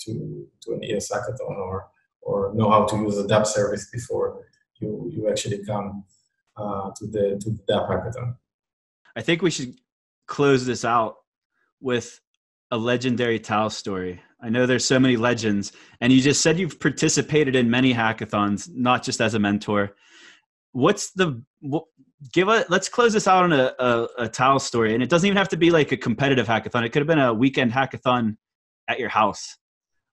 [0.00, 1.88] to, to an EOS hackathon or,
[2.22, 4.44] or know how to use a dApp service before
[4.80, 6.04] you, you actually come
[6.56, 8.36] uh, to the to the dApp hackathon.
[9.16, 9.74] I think we should
[10.26, 11.16] close this out
[11.80, 12.20] with
[12.70, 14.20] a legendary Tal story.
[14.40, 18.68] I know there's so many legends, and you just said you've participated in many hackathons,
[18.72, 19.94] not just as a mentor.
[20.72, 21.84] What's the what,
[22.32, 25.26] give a let's close this out on a, a, a Tal story, and it doesn't
[25.26, 26.84] even have to be like a competitive hackathon.
[26.84, 28.36] It could have been a weekend hackathon
[28.88, 29.56] at your house.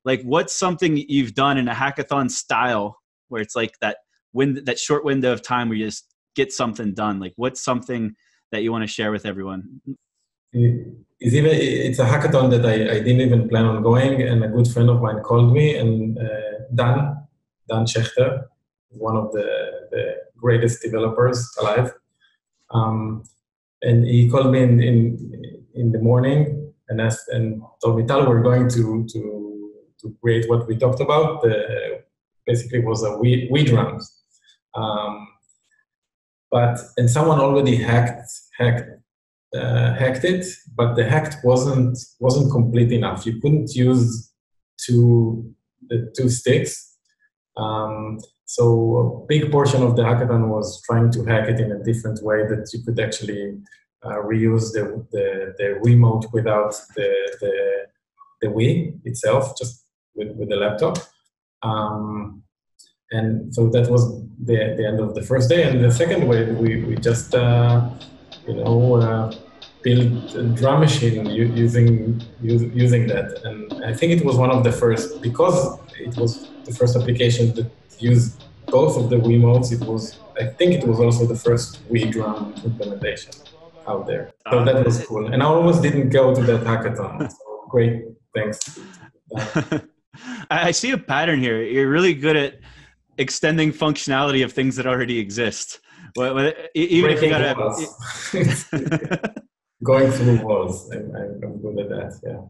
[0.06, 3.00] Like, what's something you've done in a hackathon style
[3.30, 3.98] where it's like that
[4.34, 6.06] wind that short window of time where you just
[6.36, 7.20] get something done?
[7.20, 8.16] Like, what's something
[8.52, 9.82] that you want to share with everyone?
[10.54, 14.48] It's even it's a hackathon that I, I didn't even plan on going, and a
[14.48, 17.18] good friend of mine called me, and uh, Dan
[17.70, 18.46] Dan Schechter,
[18.90, 19.48] one of the,
[19.92, 21.92] the greatest developers alive,
[22.72, 23.24] um,
[23.82, 28.28] and he called me in, in in the morning and asked and told me, "Tal,
[28.28, 31.42] we're going to to to create what we talked about.
[31.42, 32.04] The,
[32.48, 34.22] basically, was a we we drums."
[34.74, 35.28] Um,
[36.52, 38.90] but and someone already hacked hacked
[39.56, 40.46] uh, hacked it,
[40.76, 43.26] but the hack wasn't wasn't complete enough.
[43.26, 44.32] You couldn't use
[44.78, 45.54] two
[45.90, 46.98] the two sticks.
[47.58, 51.84] Um, so a big portion of the hackathon was trying to hack it in a
[51.84, 53.60] different way that you could actually
[54.04, 57.86] uh, reuse the, the, the remote without the, the
[58.42, 59.86] the Wii itself, just
[60.16, 60.98] with, with the laptop.
[61.62, 62.44] Um,
[63.12, 64.04] and so that was
[64.44, 65.64] the, the end of the first day.
[65.64, 67.90] And the second way, we, we just, uh,
[68.48, 69.36] you know, uh,
[69.82, 73.42] built a drum machine using using that.
[73.46, 77.54] And I think it was one of the first, because it was the first application
[77.56, 81.88] that used both of the Wiimotes, it was, I think it was also the first
[81.92, 83.34] Wii drum implementation
[83.88, 84.32] out there.
[84.52, 85.28] So that was cool.
[85.34, 87.32] And I almost didn't go to that hackathon.
[87.40, 88.04] So great,
[88.36, 88.80] thanks.
[90.50, 91.62] I see a pattern here.
[91.62, 92.60] You're really good at
[93.20, 95.80] extending functionality of things that already exist.
[96.16, 97.78] Well, even Breaking if you got
[98.32, 99.44] to
[99.84, 102.20] going through walls, I'm, I'm, good at that.
[102.24, 102.42] Yeah,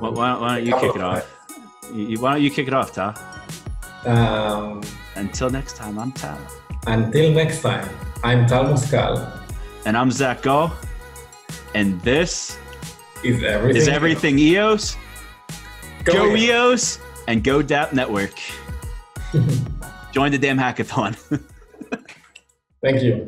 [0.00, 1.30] Well, why, don't, why don't you kick it off?
[1.94, 3.14] You, why don't you kick it off, Tal?
[4.06, 4.82] Um,
[5.16, 6.38] Until next time, I'm Tal.
[6.86, 7.88] Until next time,
[8.24, 9.44] I'm Tal Muscal.
[9.84, 10.72] And I'm Zach Gall.
[11.74, 12.56] And this
[13.22, 14.96] is everything, is everything EOS.
[16.04, 18.32] Go, go EOS and go dApp Network.
[20.12, 21.14] Join the damn hackathon.
[22.82, 23.26] Thank you.